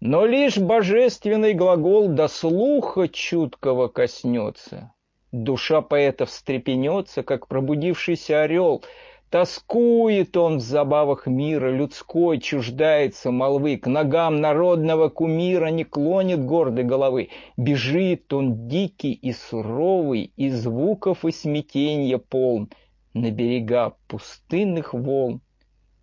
Но 0.00 0.26
лишь 0.26 0.58
божественный 0.58 1.54
глагол 1.54 2.08
до 2.08 2.28
слуха 2.28 3.08
чуткого 3.08 3.88
коснется, 3.88 4.92
Душа 5.32 5.82
поэта 5.82 6.24
встрепенется, 6.24 7.22
как 7.22 7.48
пробудившийся 7.48 8.42
орел. 8.42 8.82
Тоскует 9.30 10.38
он 10.38 10.56
в 10.56 10.60
забавах 10.62 11.26
мира 11.26 11.70
людской, 11.70 12.38
чуждается 12.40 13.30
молвы, 13.30 13.76
К 13.76 13.86
ногам 13.86 14.40
народного 14.40 15.10
кумира 15.10 15.66
не 15.66 15.84
клонит 15.84 16.42
гордой 16.42 16.84
головы. 16.84 17.28
Бежит 17.58 18.32
он 18.32 18.68
дикий 18.68 19.12
и 19.12 19.32
суровый, 19.32 20.32
и 20.36 20.48
звуков 20.48 21.26
и 21.26 21.30
смятенья 21.30 22.16
полн, 22.16 22.70
На 23.12 23.30
берега 23.30 23.94
пустынных 24.06 24.94
волн, 24.94 25.42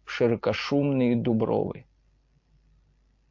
в 0.03 0.11
широкошумные 0.11 1.15
дубровы. 1.15 1.85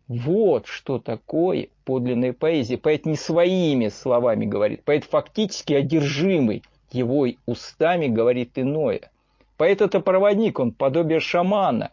Вот 0.08 0.66
что 0.66 0.98
такое 0.98 1.68
подлинная 1.84 2.32
поэзия. 2.32 2.78
Поэт 2.78 3.06
не 3.06 3.14
своими 3.14 3.88
словами 3.88 4.44
говорит, 4.44 4.82
поэт 4.82 5.04
фактически 5.04 5.72
одержимый 5.72 6.64
его 6.90 7.28
устами 7.46 8.08
говорит 8.08 8.58
иное. 8.58 9.12
Поэт 9.56 9.82
это 9.82 10.00
проводник, 10.00 10.58
он 10.58 10.72
подобие 10.72 11.20
шамана. 11.20 11.92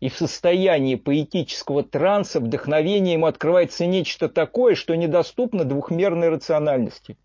И 0.00 0.08
в 0.08 0.16
состоянии 0.16 0.96
поэтического 0.96 1.84
транса, 1.84 2.40
вдохновения 2.40 3.14
ему 3.14 3.26
открывается 3.26 3.86
нечто 3.86 4.28
такое, 4.28 4.74
что 4.74 4.96
недоступно 4.96 5.64
двухмерной 5.64 6.28
рациональности. 6.28 7.16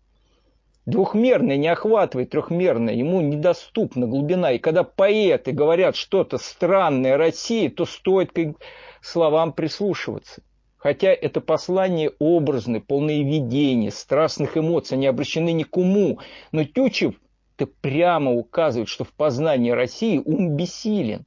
Двухмерное 0.86 1.56
не 1.56 1.68
охватывает 1.68 2.30
трехмерное, 2.30 2.94
ему 2.94 3.20
недоступна 3.20 4.06
глубина. 4.06 4.52
И 4.52 4.58
когда 4.58 4.84
поэты 4.84 5.52
говорят 5.52 5.96
что-то 5.96 6.38
странное 6.38 7.16
России, 7.16 7.68
то 7.68 7.84
стоит 7.84 8.32
к 8.32 8.54
словам 9.02 9.52
прислушиваться. 9.52 10.40
Хотя 10.78 11.08
это 11.08 11.40
послание 11.40 12.12
образное, 12.20 12.80
полное 12.80 13.22
видений, 13.22 13.90
страстных 13.90 14.56
эмоций, 14.56 14.96
они 14.96 15.08
обращены 15.08 15.52
ни 15.52 15.64
к 15.64 15.76
уму. 15.76 16.20
Но 16.52 16.64
Тючев 16.64 17.16
это 17.58 17.66
прямо 17.66 18.32
указывает, 18.32 18.88
что 18.88 19.02
в 19.02 19.12
познании 19.12 19.72
России 19.72 20.22
ум 20.24 20.54
бессилен. 20.54 21.24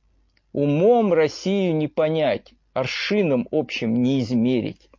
Умом 0.54 1.12
Россию 1.12 1.76
не 1.76 1.90
понять, 1.90 2.54
аршином 2.74 3.50
общим 3.52 4.02
не 4.02 4.22
измерить. 4.22 4.90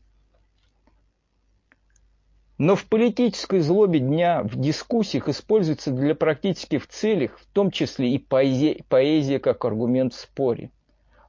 Но 2.58 2.76
в 2.76 2.84
политической 2.84 3.60
злобе 3.60 3.98
дня, 3.98 4.42
в 4.42 4.60
дискуссиях 4.60 5.28
используется 5.28 5.90
для 5.90 6.14
практических 6.14 6.86
целей, 6.86 7.28
в 7.28 7.46
том 7.54 7.70
числе 7.70 8.10
и 8.12 8.18
поэзия, 8.18 8.84
поэзия 8.88 9.38
как 9.38 9.64
аргумент 9.64 10.12
в 10.12 10.20
споре. 10.20 10.70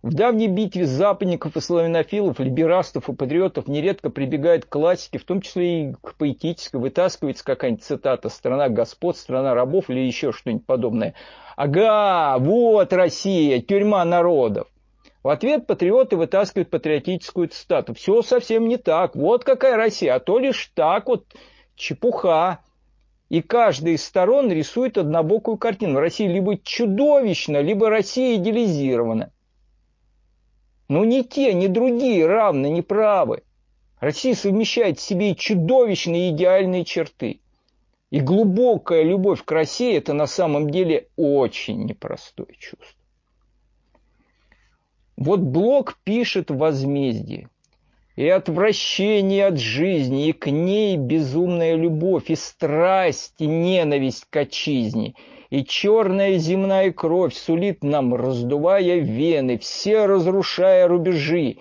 В 0.03 0.13
давней 0.13 0.49
битве 0.49 0.85
западников 0.85 1.55
и 1.55 1.61
славянофилов, 1.61 2.37
либерастов 2.41 3.07
и 3.07 3.13
патриотов 3.13 3.69
нередко 3.69 4.09
прибегают 4.09 4.65
к 4.65 4.69
классике, 4.69 5.17
в 5.17 5.23
том 5.23 5.39
числе 5.39 5.91
и 5.91 5.93
к 5.93 6.15
поэтической, 6.15 6.81
вытаскивается 6.81 7.45
какая-нибудь 7.45 7.85
цитата 7.85 8.27
«страна 8.27 8.67
господ», 8.67 9.15
«страна 9.15 9.53
рабов» 9.53 9.89
или 9.89 10.01
еще 10.01 10.33
что-нибудь 10.33 10.65
подобное. 10.65 11.13
Ага, 11.55 12.37
вот 12.37 12.91
Россия, 12.91 13.61
тюрьма 13.61 14.03
народов. 14.03 14.67
В 15.23 15.29
ответ 15.29 15.67
патриоты 15.67 16.17
вытаскивают 16.17 16.69
патриотическую 16.69 17.47
цитату. 17.47 17.93
Все 17.93 18.21
совсем 18.23 18.67
не 18.67 18.75
так. 18.75 19.15
Вот 19.15 19.45
какая 19.45 19.77
Россия. 19.77 20.15
А 20.15 20.19
то 20.19 20.37
лишь 20.37 20.69
так 20.75 21.07
вот 21.07 21.27
чепуха. 21.75 22.59
И 23.29 23.41
каждая 23.41 23.93
из 23.93 24.03
сторон 24.03 24.51
рисует 24.51 24.97
однобокую 24.97 25.55
картину. 25.55 26.01
Россия 26.01 26.27
либо 26.27 26.57
чудовищна, 26.57 27.61
либо 27.61 27.89
Россия 27.89 28.35
идеализирована. 28.35 29.31
Но 30.87 31.05
ни 31.05 31.21
те, 31.21 31.53
ни 31.53 31.67
другие 31.67 32.25
равны, 32.27 32.67
не 32.69 32.81
правы. 32.81 33.43
Россия 33.99 34.35
совмещает 34.35 34.99
в 34.99 35.01
себе 35.01 35.33
чудовищные 35.33 36.31
идеальные 36.31 36.83
черты. 36.83 37.39
И 38.11 38.19
глубокая 38.19 39.01
любовь 39.03 39.43
к 39.43 39.51
России– 39.51 39.95
это 39.97 40.13
на 40.13 40.27
самом 40.27 40.69
деле 40.69 41.07
очень 41.15 41.85
непростое 41.85 42.53
чувство. 42.59 43.01
Вот 45.15 45.39
Блок 45.39 45.97
пишет 46.03 46.51
в 46.51 46.57
«Возмездии». 46.57 47.47
И 48.15 48.27
отвращение 48.27 49.47
от 49.47 49.57
жизни, 49.57 50.27
и 50.27 50.33
к 50.33 50.51
ней 50.51 50.97
безумная 50.97 51.75
любовь, 51.75 52.29
и 52.29 52.35
страсть, 52.35 53.33
и 53.39 53.47
ненависть 53.47 54.25
к 54.29 54.37
отчизне, 54.37 55.15
и 55.53 55.63
черная 55.63 56.39
земная 56.39 56.91
кровь 56.91 57.35
сулит 57.35 57.83
нам, 57.83 58.15
раздувая 58.15 58.97
вены, 58.97 59.59
все 59.59 60.07
разрушая 60.07 60.87
рубежи, 60.87 61.57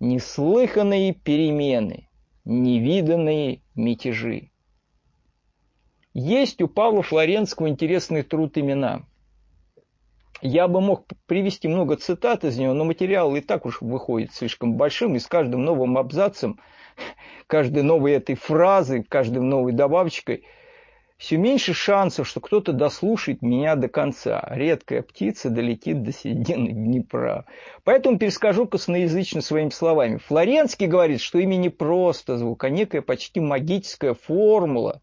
неслыханные 0.00 1.14
перемены, 1.14 2.08
невиданные 2.44 3.62
мятежи. 3.76 4.50
Есть 6.14 6.60
у 6.60 6.66
Павла 6.66 7.02
Флоренского 7.02 7.68
интересный 7.68 8.24
труд 8.24 8.58
имена– 8.58 9.06
я 10.40 10.68
бы 10.68 10.80
мог 10.80 11.04
привести 11.26 11.66
много 11.66 11.96
цитат 11.96 12.44
из 12.44 12.58
него, 12.58 12.72
но 12.72 12.84
материал 12.84 13.34
и 13.34 13.40
так 13.40 13.66
уж 13.66 13.80
выходит 13.80 14.32
слишком 14.32 14.74
большим, 14.74 15.16
и 15.16 15.18
с 15.18 15.26
каждым 15.26 15.64
новым 15.64 15.98
абзацем, 15.98 16.60
каждой 17.48 17.82
новой 17.82 18.12
этой 18.12 18.36
фразой, 18.36 19.02
каждой 19.02 19.42
новой 19.42 19.72
добавочкой 19.72 20.44
все 21.18 21.36
меньше 21.36 21.74
шансов, 21.74 22.28
что 22.28 22.40
кто-то 22.40 22.72
дослушает 22.72 23.42
меня 23.42 23.74
до 23.74 23.88
конца. 23.88 24.46
Редкая 24.50 25.02
птица 25.02 25.50
долетит 25.50 26.04
до 26.04 26.12
середины 26.12 26.70
Днепра. 26.70 27.44
Поэтому 27.82 28.18
перескажу 28.18 28.68
косноязычно 28.68 29.40
своими 29.40 29.70
словами. 29.70 30.18
Флоренский 30.18 30.86
говорит, 30.86 31.20
что 31.20 31.40
имя 31.40 31.56
не 31.56 31.70
просто 31.70 32.38
звук, 32.38 32.62
а 32.62 32.70
некая 32.70 33.02
почти 33.02 33.40
магическая 33.40 34.14
формула, 34.14 35.02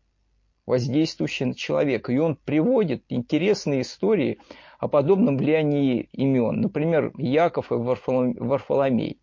воздействующая 0.65 1.47
на 1.47 1.54
человека. 1.54 2.13
И 2.13 2.17
он 2.17 2.38
приводит 2.38 3.04
интересные 3.10 3.82
истории 3.82 4.39
о 4.80 4.88
подобном 4.88 5.38
влиянии 5.38 6.08
имен, 6.13 6.62
например, 6.62 7.12
Яков 7.17 7.73
и 7.73 7.75
Варфоломей. 7.75 9.19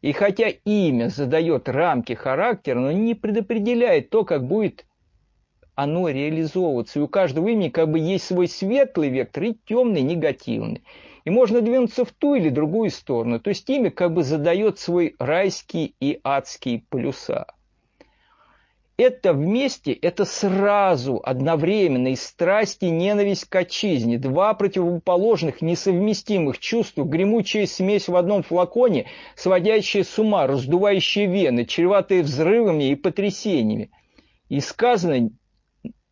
И 0.00 0.12
хотя 0.12 0.48
имя 0.48 1.10
задает 1.10 1.68
рамки 1.68 2.14
характера, 2.14 2.80
но 2.80 2.90
не 2.90 3.14
предопределяет 3.14 4.10
то, 4.10 4.24
как 4.24 4.46
будет 4.46 4.84
оно 5.78 6.08
реализовываться. 6.08 6.98
И 6.98 7.02
у 7.02 7.08
каждого 7.08 7.48
имени 7.48 7.68
как 7.68 7.90
бы 7.90 7.98
есть 7.98 8.24
свой 8.24 8.48
светлый 8.48 9.08
вектор 9.10 9.44
и 9.44 9.56
темный, 9.66 10.02
негативный. 10.02 10.82
И 11.24 11.30
можно 11.30 11.60
двинуться 11.60 12.04
в 12.04 12.12
ту 12.12 12.34
или 12.34 12.48
другую 12.48 12.90
сторону. 12.90 13.38
То 13.38 13.50
есть 13.50 13.68
имя 13.70 13.90
как 13.90 14.12
бы 14.12 14.22
задает 14.22 14.78
свой 14.78 15.14
райский 15.18 15.94
и 16.00 16.20
адский 16.24 16.84
полюса 16.90 17.46
это 18.98 19.32
вместе, 19.32 19.92
это 19.92 20.24
сразу, 20.24 21.20
одновременно 21.22 22.08
и 22.08 22.16
страсть, 22.16 22.82
и 22.82 22.90
ненависть 22.90 23.44
к 23.44 23.54
отчизне. 23.54 24.18
Два 24.18 24.52
противоположных, 24.54 25.62
несовместимых 25.62 26.58
чувства, 26.58 27.04
гремучая 27.04 27.66
смесь 27.66 28.08
в 28.08 28.16
одном 28.16 28.42
флаконе, 28.42 29.06
сводящая 29.36 30.02
с 30.02 30.18
ума, 30.18 30.48
раздувающая 30.48 31.28
вены, 31.28 31.64
чреватые 31.64 32.24
взрывами 32.24 32.90
и 32.90 32.96
потрясениями. 32.96 33.92
И 34.48 34.58
сказано 34.58 35.30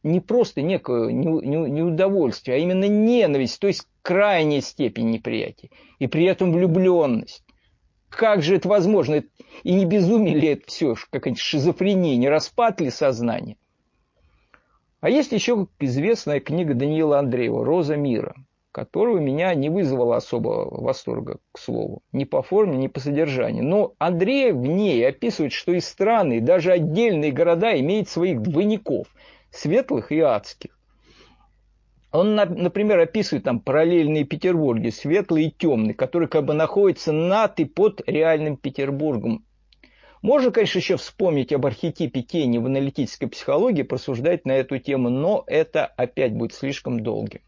не 0.06 0.20
просто 0.20 0.62
некое 0.62 1.12
неудовольствие, 1.12 2.56
а 2.56 2.60
именно 2.60 2.86
ненависть, 2.86 3.60
то 3.60 3.66
есть 3.66 3.86
крайняя 4.02 4.60
степень 4.60 5.10
неприятия. 5.10 5.70
И 5.98 6.06
при 6.06 6.24
этом 6.24 6.52
влюбленность. 6.52 7.44
Как 8.08 8.42
же 8.42 8.56
это 8.56 8.68
возможно? 8.68 9.22
И 9.62 9.74
не 9.74 9.84
безумие 9.84 10.34
ли 10.34 10.48
это 10.48 10.62
все, 10.66 10.94
какая-нибудь 11.10 11.40
шизофрения, 11.40 12.16
не 12.16 12.28
распад 12.28 12.80
ли 12.80 12.90
сознания? 12.90 13.56
А 15.00 15.10
есть 15.10 15.32
еще 15.32 15.66
известная 15.80 16.40
книга 16.40 16.74
Даниила 16.74 17.18
Андреева 17.18 17.64
«Роза 17.64 17.96
мира», 17.96 18.34
которая 18.72 19.16
у 19.16 19.20
меня 19.20 19.54
не 19.54 19.70
вызвала 19.70 20.16
особого 20.16 20.82
восторга, 20.82 21.38
к 21.52 21.58
слову, 21.58 22.02
ни 22.12 22.24
по 22.24 22.42
форме, 22.42 22.76
ни 22.76 22.86
по 22.88 23.00
содержанию. 23.00 23.64
Но 23.64 23.94
Андреев 23.98 24.56
в 24.56 24.66
ней 24.66 25.06
описывает, 25.06 25.52
что 25.52 25.72
и 25.72 25.80
страны, 25.80 26.38
и 26.38 26.40
даже 26.40 26.72
отдельные 26.72 27.32
города 27.32 27.78
имеют 27.78 28.08
своих 28.08 28.40
двойников, 28.40 29.08
светлых 29.56 30.12
и 30.12 30.20
адских. 30.20 30.78
Он, 32.12 32.34
например, 32.34 32.98
описывает 33.00 33.44
там 33.44 33.60
параллельные 33.60 34.24
Петербурги, 34.24 34.90
светлый 34.90 35.46
и 35.46 35.50
темный, 35.50 35.92
которые 35.92 36.28
как 36.28 36.44
бы 36.44 36.54
находятся 36.54 37.12
над 37.12 37.58
и 37.60 37.64
под 37.64 38.00
реальным 38.06 38.56
Петербургом. 38.56 39.44
Можно, 40.22 40.50
конечно, 40.50 40.78
еще 40.78 40.96
вспомнить 40.96 41.52
об 41.52 41.66
архетипе 41.66 42.22
тени 42.22 42.58
в 42.58 42.66
аналитической 42.66 43.26
психологии, 43.26 43.82
просуждать 43.82 44.46
на 44.46 44.52
эту 44.52 44.78
тему, 44.78 45.10
но 45.10 45.44
это 45.46 45.84
опять 45.84 46.32
будет 46.32 46.54
слишком 46.54 47.00
долгим. 47.00 47.42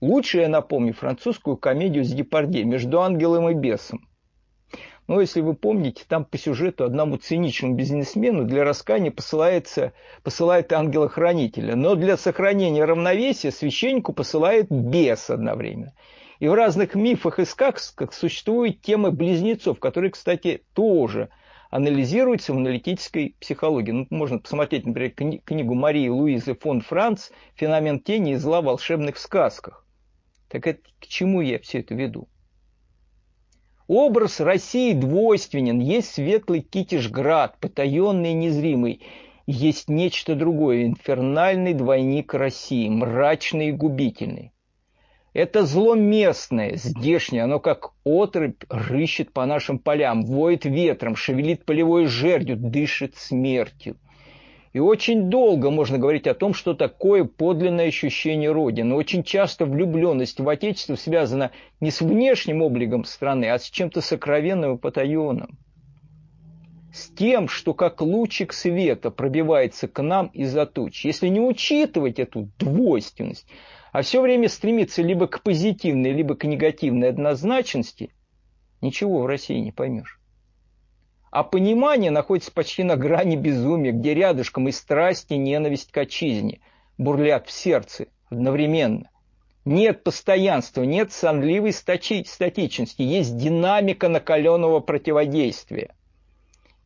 Лучше 0.00 0.38
я 0.38 0.48
напомню 0.48 0.94
французскую 0.94 1.56
комедию 1.56 2.04
с 2.04 2.12
Депардье 2.12 2.64
«Между 2.64 3.00
ангелом 3.00 3.48
и 3.50 3.54
бесом», 3.54 4.08
но 5.08 5.20
если 5.20 5.40
вы 5.40 5.54
помните, 5.54 6.04
там 6.06 6.24
по 6.24 6.38
сюжету 6.38 6.84
одному 6.84 7.16
циничному 7.16 7.74
бизнесмену 7.74 8.44
для 8.44 8.64
раскаяния 8.64 9.10
посылается, 9.10 9.92
посылает 10.22 10.72
ангела-хранителя. 10.72 11.74
Но 11.74 11.96
для 11.96 12.16
сохранения 12.16 12.84
равновесия 12.84 13.50
священнику 13.50 14.12
посылает 14.12 14.70
бес 14.70 15.28
одновременно. 15.28 15.92
И 16.38 16.48
в 16.48 16.54
разных 16.54 16.94
мифах 16.94 17.40
и 17.40 17.44
сказках 17.44 18.12
существуют 18.12 18.80
темы 18.80 19.10
близнецов, 19.10 19.78
которые, 19.80 20.10
кстати, 20.10 20.62
тоже 20.72 21.28
анализируются 21.70 22.52
в 22.52 22.58
аналитической 22.58 23.34
психологии. 23.40 23.92
Ну, 23.92 24.06
можно 24.10 24.38
посмотреть, 24.38 24.86
например, 24.86 25.40
книгу 25.44 25.74
Марии 25.74 26.08
Луизы 26.08 26.54
фон 26.54 26.80
Франц 26.80 27.30
«Феномен 27.54 27.98
тени 27.98 28.32
и 28.32 28.36
зла 28.36 28.60
в 28.60 28.64
волшебных 28.64 29.18
сказках». 29.18 29.84
Так 30.48 30.66
это 30.66 30.80
к 31.00 31.06
чему 31.06 31.40
я 31.40 31.58
все 31.58 31.80
это 31.80 31.94
веду? 31.94 32.28
Образ 33.88 34.40
России 34.40 34.92
двойственен. 34.92 35.80
Есть 35.80 36.14
светлый 36.14 36.60
Китежград, 36.60 37.58
потаенный 37.58 38.30
и 38.30 38.34
незримый. 38.34 39.00
Есть 39.46 39.88
нечто 39.88 40.34
другое, 40.34 40.84
инфернальный 40.84 41.74
двойник 41.74 42.32
России, 42.32 42.88
мрачный 42.88 43.68
и 43.68 43.72
губительный. 43.72 44.52
Это 45.34 45.64
зло 45.64 45.94
местное, 45.94 46.76
здешнее, 46.76 47.44
оно 47.44 47.58
как 47.58 47.92
отрыбь 48.04 48.62
рыщет 48.68 49.32
по 49.32 49.46
нашим 49.46 49.78
полям, 49.78 50.24
воет 50.24 50.64
ветром, 50.66 51.16
шевелит 51.16 51.64
полевой 51.64 52.06
жердью, 52.06 52.56
дышит 52.56 53.16
смертью. 53.16 53.96
И 54.72 54.78
очень 54.78 55.28
долго 55.28 55.70
можно 55.70 55.98
говорить 55.98 56.26
о 56.26 56.34
том, 56.34 56.54
что 56.54 56.72
такое 56.72 57.24
подлинное 57.24 57.88
ощущение 57.88 58.50
Родины. 58.50 58.94
Очень 58.94 59.22
часто 59.22 59.66
влюбленность 59.66 60.40
в 60.40 60.48
Отечество 60.48 60.94
связана 60.94 61.50
не 61.80 61.90
с 61.90 62.00
внешним 62.00 62.62
обликом 62.62 63.04
страны, 63.04 63.50
а 63.50 63.58
с 63.58 63.68
чем-то 63.68 64.00
сокровенным 64.00 64.76
и 64.76 64.78
потаенным. 64.78 65.58
с 66.92 67.08
тем, 67.08 67.48
что 67.48 67.72
как 67.72 68.02
лучик 68.02 68.52
света 68.52 69.10
пробивается 69.10 69.88
к 69.88 70.02
нам 70.02 70.26
из-за 70.28 70.66
туч. 70.66 71.04
Если 71.06 71.28
не 71.28 71.40
учитывать 71.40 72.18
эту 72.18 72.50
двойственность, 72.58 73.46
а 73.92 74.02
все 74.02 74.20
время 74.20 74.48
стремиться 74.48 75.02
либо 75.02 75.26
к 75.26 75.42
позитивной, 75.42 76.12
либо 76.12 76.34
к 76.34 76.44
негативной 76.44 77.08
однозначности, 77.08 78.10
ничего 78.82 79.20
в 79.20 79.26
России 79.26 79.58
не 79.58 79.72
поймешь. 79.72 80.21
А 81.32 81.44
понимание 81.44 82.10
находится 82.10 82.52
почти 82.52 82.84
на 82.84 82.94
грани 82.94 83.36
безумия, 83.36 83.92
где 83.92 84.12
рядышком 84.12 84.68
и 84.68 84.70
страсть, 84.70 85.30
и 85.30 85.38
ненависть 85.38 85.90
к 85.90 85.96
отчизне 85.96 86.60
бурлят 86.98 87.46
в 87.46 87.50
сердце 87.50 88.08
одновременно. 88.28 89.08
Нет 89.64 90.04
постоянства, 90.04 90.82
нет 90.82 91.10
сонливой 91.10 91.72
статичности, 91.72 93.00
есть 93.00 93.38
динамика 93.38 94.08
накаленного 94.10 94.80
противодействия. 94.80 95.94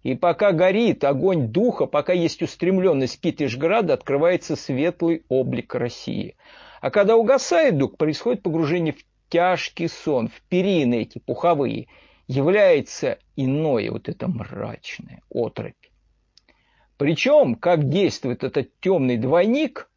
И 0.04 0.14
пока 0.14 0.52
горит 0.52 1.02
огонь 1.02 1.48
духа, 1.48 1.86
пока 1.86 2.12
есть 2.12 2.40
устремленность 2.40 3.20
Китежграда, 3.20 3.94
открывается 3.94 4.54
светлый 4.54 5.24
облик 5.28 5.74
России. 5.74 6.36
А 6.80 6.90
когда 6.92 7.16
угасает 7.16 7.78
дух, 7.78 7.96
происходит 7.96 8.44
погружение 8.44 8.92
в 8.92 9.04
тяжкий 9.28 9.88
сон, 9.88 10.28
в 10.28 10.40
перины 10.42 11.02
эти 11.02 11.18
пуховые– 11.18 11.88
является 12.26 13.18
иное, 13.36 13.90
вот 13.90 14.08
это 14.08 14.28
мрачное, 14.28 15.22
отрубь. 15.30 15.74
Причем, 16.96 17.54
как 17.54 17.88
действует 17.88 18.42
этот 18.42 18.70
темный 18.80 19.18
двойник, 19.18 19.90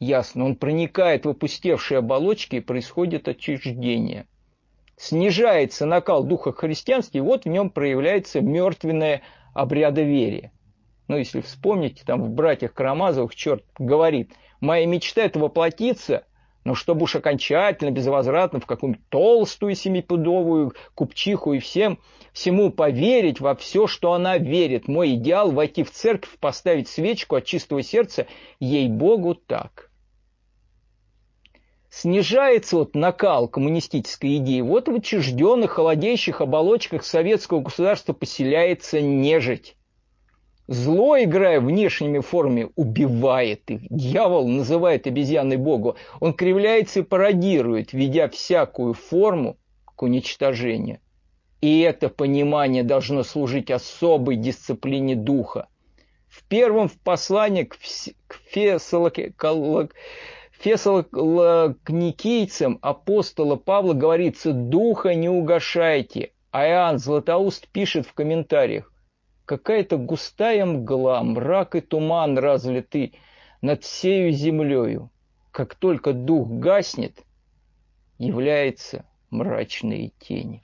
ясно, 0.00 0.44
он 0.44 0.56
проникает 0.56 1.24
в 1.24 1.30
опустевшие 1.30 1.98
оболочки 1.98 2.56
и 2.56 2.60
происходит 2.60 3.28
отчуждение. 3.28 4.26
Снижается 4.96 5.86
накал 5.86 6.24
духа 6.24 6.52
христианства, 6.52 7.18
и 7.18 7.20
вот 7.20 7.44
в 7.44 7.48
нем 7.48 7.70
проявляется 7.70 8.40
мертвенное 8.40 9.22
обрядоверие. 9.52 10.52
Ну, 11.08 11.16
если 11.16 11.40
вспомните, 11.40 12.02
там 12.04 12.22
в 12.22 12.30
«Братьях 12.30 12.72
Карамазовых» 12.72 13.34
черт 13.34 13.64
говорит, 13.78 14.32
«Моя 14.60 14.86
мечта– 14.86 15.22
это 15.24 15.38
воплотиться 15.38 16.24
но 16.64 16.74
чтобы 16.74 17.04
уж 17.04 17.16
окончательно, 17.16 17.90
безвозвратно 17.90 18.58
в 18.58 18.66
какую-нибудь 18.66 19.06
толстую 19.10 19.74
семипудовую 19.74 20.74
купчиху 20.94 21.52
и 21.52 21.58
всем, 21.58 21.98
всему 22.32 22.70
поверить 22.70 23.40
во 23.40 23.54
все, 23.54 23.86
что 23.86 24.12
она 24.14 24.38
верит. 24.38 24.88
Мой 24.88 25.14
идеал– 25.14 25.50
войти 25.52 25.82
в 25.82 25.90
церковь, 25.90 26.36
поставить 26.40 26.88
свечку 26.88 27.36
от 27.36 27.44
чистого 27.44 27.82
сердца, 27.82 28.26
ей-богу, 28.60 29.34
так. 29.34 29.90
Снижается 31.90 32.76
вот 32.78 32.96
накал 32.96 33.46
коммунистической 33.46 34.38
идеи. 34.38 34.62
Вот 34.62 34.88
в 34.88 34.94
отчужденных, 34.96 35.72
холодеющих 35.72 36.40
оболочках 36.40 37.04
советского 37.04 37.60
государства 37.60 38.14
поселяется 38.14 39.00
нежить. 39.00 39.76
Зло, 40.66 41.22
играя 41.22 41.60
внешними 41.60 42.20
формами, 42.20 42.70
убивает 42.74 43.70
их. 43.70 43.82
Дьявол 43.90 44.48
называет 44.48 45.06
обезьяной 45.06 45.58
Богу. 45.58 45.96
Он 46.20 46.32
кривляется 46.32 47.00
и 47.00 47.02
пародирует, 47.02 47.92
ведя 47.92 48.30
всякую 48.30 48.94
форму 48.94 49.58
к 49.84 50.02
уничтожению. 50.02 51.00
И 51.60 51.80
это 51.80 52.08
понимание 52.08 52.82
должно 52.82 53.24
служить 53.24 53.70
особой 53.70 54.36
дисциплине 54.36 55.16
духа. 55.16 55.68
В 56.28 56.42
первом 56.44 56.90
послании 57.04 57.64
к, 57.64 57.76
к 58.26 58.40
фессалоникийцам 60.60 62.78
апостола 62.80 63.56
Павла 63.56 63.92
говорится 63.92 64.52
«Духа 64.52 65.14
не 65.14 65.28
угошайте». 65.28 66.30
А 66.50 66.66
Иоанн 66.66 66.98
Златоуст 66.98 67.68
пишет 67.68 68.06
в 68.06 68.14
комментариях 68.14 68.93
какая-то 69.44 69.98
густая 69.98 70.64
мгла, 70.64 71.22
мрак 71.22 71.76
и 71.76 71.80
туман 71.80 72.38
разлиты 72.38 73.12
над 73.62 73.84
всею 73.84 74.32
землею. 74.32 75.10
Как 75.52 75.76
только 75.76 76.12
дух 76.12 76.48
гаснет, 76.48 77.22
являются 78.18 79.04
мрачные 79.30 80.10
тени. 80.18 80.63